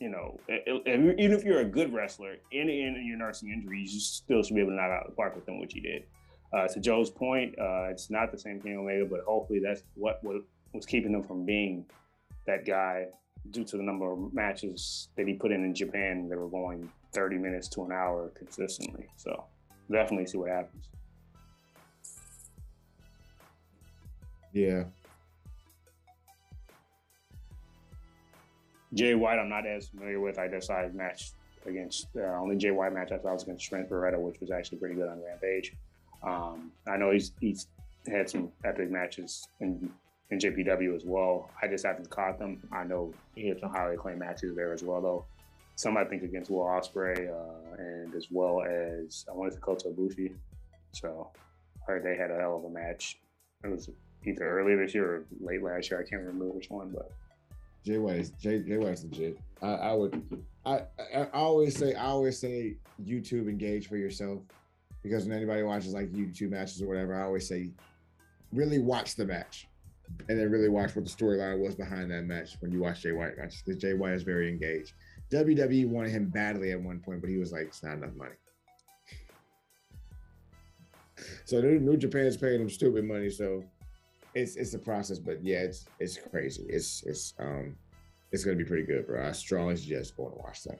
[0.00, 4.42] you know, even if you're a good wrestler, in, in your nursing injuries, you still
[4.42, 6.04] should be able to knock out the park with them, which you did.
[6.52, 10.22] Uh, to Joe's point, uh, it's not the same King Omega, but hopefully that's what,
[10.22, 10.36] what
[10.74, 11.86] was keeping him from being
[12.46, 13.06] that guy
[13.50, 16.28] due to the number of matches that he put in in Japan.
[16.28, 19.06] that were going 30 minutes to an hour consistently.
[19.16, 19.44] So
[19.90, 20.88] definitely see what happens.
[24.52, 24.84] Yeah.
[28.94, 30.38] Jay White, I'm not as familiar with.
[30.38, 31.32] I decided match
[31.66, 34.78] against uh, only Jay White match I thought was against Trent Beretta, which was actually
[34.78, 35.74] pretty good on Rampage.
[36.22, 37.66] Um, I know he's he's
[38.06, 39.90] had some epic matches in
[40.30, 41.50] in JPW as well.
[41.60, 42.62] I just haven't caught them.
[42.72, 45.24] I know he had some highly acclaimed matches there as well, though.
[45.76, 49.88] Some I think against Will Ospreay uh, and as well as I wanted to Kota
[49.88, 50.32] Ibushi.
[50.92, 51.30] So
[51.82, 53.18] I heard they had a hell of a match.
[53.64, 53.90] It was
[54.24, 56.00] either earlier this year or late last year.
[56.00, 57.10] I can't remember which one, but
[57.84, 59.38] Jay is Jay, Jay White's legit.
[59.60, 60.22] I, I would
[60.64, 60.82] I,
[61.14, 64.40] I always say I always say YouTube engage for yourself
[65.02, 67.70] because when anybody watches like YouTube matches or whatever, I always say
[68.52, 69.68] really watch the match
[70.28, 73.12] and then really watch what the storyline was behind that match when you watch Jay
[73.12, 73.64] White match.
[73.64, 74.92] Because Jay White is very engaged.
[75.30, 78.34] WWE wanted him badly at one point, but he was like, it's not enough money.
[81.44, 83.64] so New, Japan's paying him stupid money, so
[84.34, 86.64] it's it's a process, but yeah, it's it's crazy.
[86.68, 87.76] It's it's um
[88.30, 89.26] it's gonna be pretty good, bro.
[89.26, 90.78] I strongly suggest going to watch that.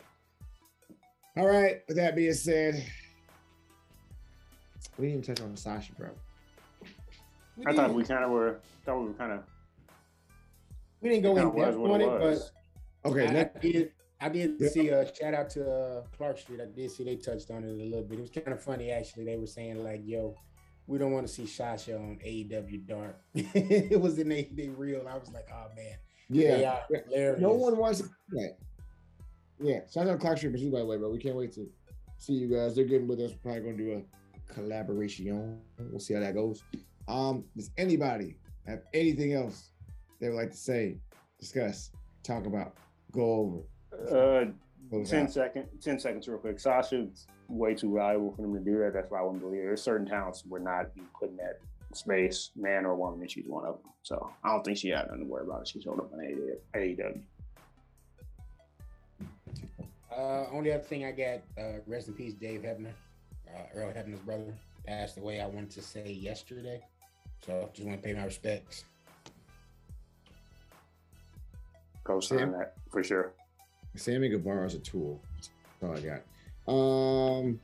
[1.36, 1.80] All right.
[1.88, 2.84] With that being said,
[4.98, 6.10] we didn't even touch on Sasha, bro.
[7.56, 8.60] We I thought we kind of were.
[8.84, 9.40] Thought we were kind of.
[11.00, 12.50] We didn't go in depth on it, it
[13.04, 13.26] but okay.
[13.26, 13.92] I, I did.
[14.20, 14.68] I did yeah.
[14.68, 16.60] see a shout out to uh, Clark Street.
[16.60, 18.18] I did see they touched on it a little bit.
[18.18, 19.24] It was kind of funny actually.
[19.24, 20.36] They were saying like, "Yo,
[20.86, 23.20] we don't want to see Sasha on AEW Dark.
[23.34, 25.06] it was in they, they real.
[25.08, 25.96] I was like, oh man.
[26.28, 26.80] Yeah.
[27.38, 28.56] No one wants to that.
[29.60, 29.80] Yeah.
[29.92, 31.10] Shout out to Clock Street by the way, bro.
[31.10, 31.68] We can't wait to
[32.18, 32.74] see you guys.
[32.74, 33.30] They're getting with us.
[33.30, 34.02] We're probably gonna do a
[34.48, 35.58] collaboration.
[35.78, 36.62] We'll see how that goes.
[37.08, 38.36] Um, does anybody
[38.66, 39.70] have anything else
[40.20, 40.98] they would like to say,
[41.40, 41.90] discuss,
[42.22, 42.74] talk about,
[43.10, 43.64] go
[44.10, 44.46] over?
[44.46, 44.52] Uh
[45.04, 46.60] 10 seconds, 10 seconds real quick.
[46.60, 48.92] Sasha's way too valuable for them to do that.
[48.92, 49.64] That's why I wouldn't believe it.
[49.64, 50.86] There's certain talents we're not
[51.18, 51.60] put in that
[51.94, 53.92] space, man or woman, and she's one of them.
[54.02, 55.66] So I don't think she had nothing to worry about.
[55.66, 56.18] She showed up on
[56.74, 57.20] AEW.
[60.14, 62.92] Uh, only other thing I got, uh, rest in peace, Dave Hebner,
[63.56, 64.54] uh, Earl Hebner's brother,
[64.86, 65.40] passed away.
[65.40, 66.80] I wanted to say yesterday.
[67.44, 68.84] So just want to pay my respects.
[72.04, 73.32] Go sign that for sure.
[73.94, 75.20] Sammy Guevara is a tool.
[75.36, 75.50] That's
[75.82, 76.22] all I got.
[76.72, 77.60] Um,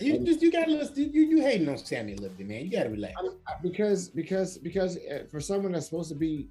[0.00, 1.12] you um, just you gotta listen.
[1.12, 2.64] You you hating on Sammy a little bit, man.
[2.64, 3.14] You gotta relax.
[3.62, 6.48] Because because because uh, for someone that's supposed to be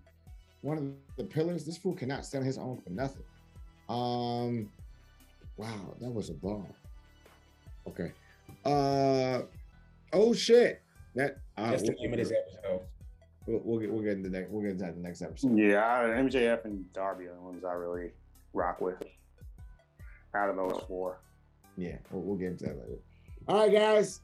[0.62, 0.84] one of
[1.18, 3.24] the pillars, this fool cannot stand his own for nothing.
[3.90, 4.70] Um,
[5.58, 6.68] wow, that was a bomb.
[7.88, 8.12] Okay.
[8.66, 9.42] Uh,
[10.14, 10.82] oh shit.
[11.16, 12.82] That uh, that's the name of this episode.
[13.46, 15.58] We'll, we'll get we'll get into next we'll get into that the next episode.
[15.58, 18.12] Yeah, MJF and Darby are the ones I really
[18.54, 19.02] rock with
[20.36, 21.20] out of those four.
[21.78, 23.00] Yeah, we'll, we'll get into that later.
[23.48, 24.22] All right, guys,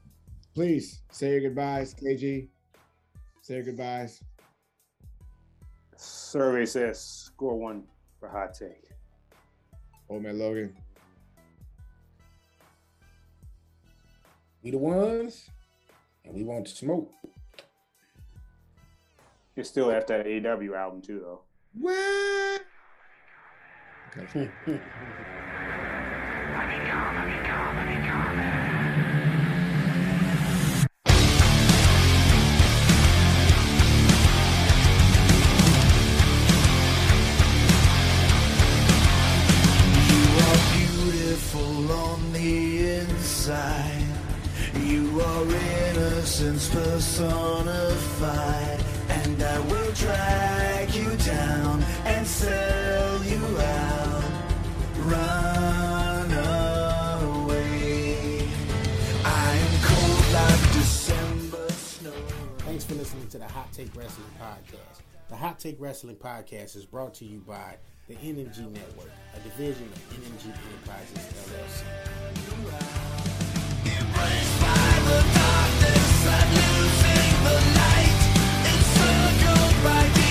[0.54, 1.96] please say your goodbyes.
[1.96, 2.48] KG,
[3.42, 4.22] say your goodbyes.
[5.98, 7.84] Survey says score one
[8.20, 8.90] for hot take.
[10.10, 10.76] Old man Logan.
[14.66, 15.48] We the ones,
[16.26, 17.14] and we want to smoke.
[19.56, 21.42] You're still have that AEW album too, though.
[21.80, 22.64] What?
[24.18, 24.50] Okay.
[24.66, 24.80] You
[40.42, 40.66] are
[46.26, 47.30] personified,
[49.10, 54.24] and I will drag you down and sell you out.
[55.02, 56.32] Run
[57.44, 58.50] away.
[59.24, 62.12] I am cold like December snow.
[62.58, 65.02] Thanks for listening to the Hot Take Wrestling Podcast.
[65.30, 67.78] The Hot Take Wrestling Podcast is brought to you by
[68.08, 71.20] the NMG Network, a division of NMG Enterprises
[71.52, 71.84] LLC.
[73.86, 75.95] Embraced by the darkness,
[76.26, 78.22] Losing the light,
[78.74, 80.25] encircled by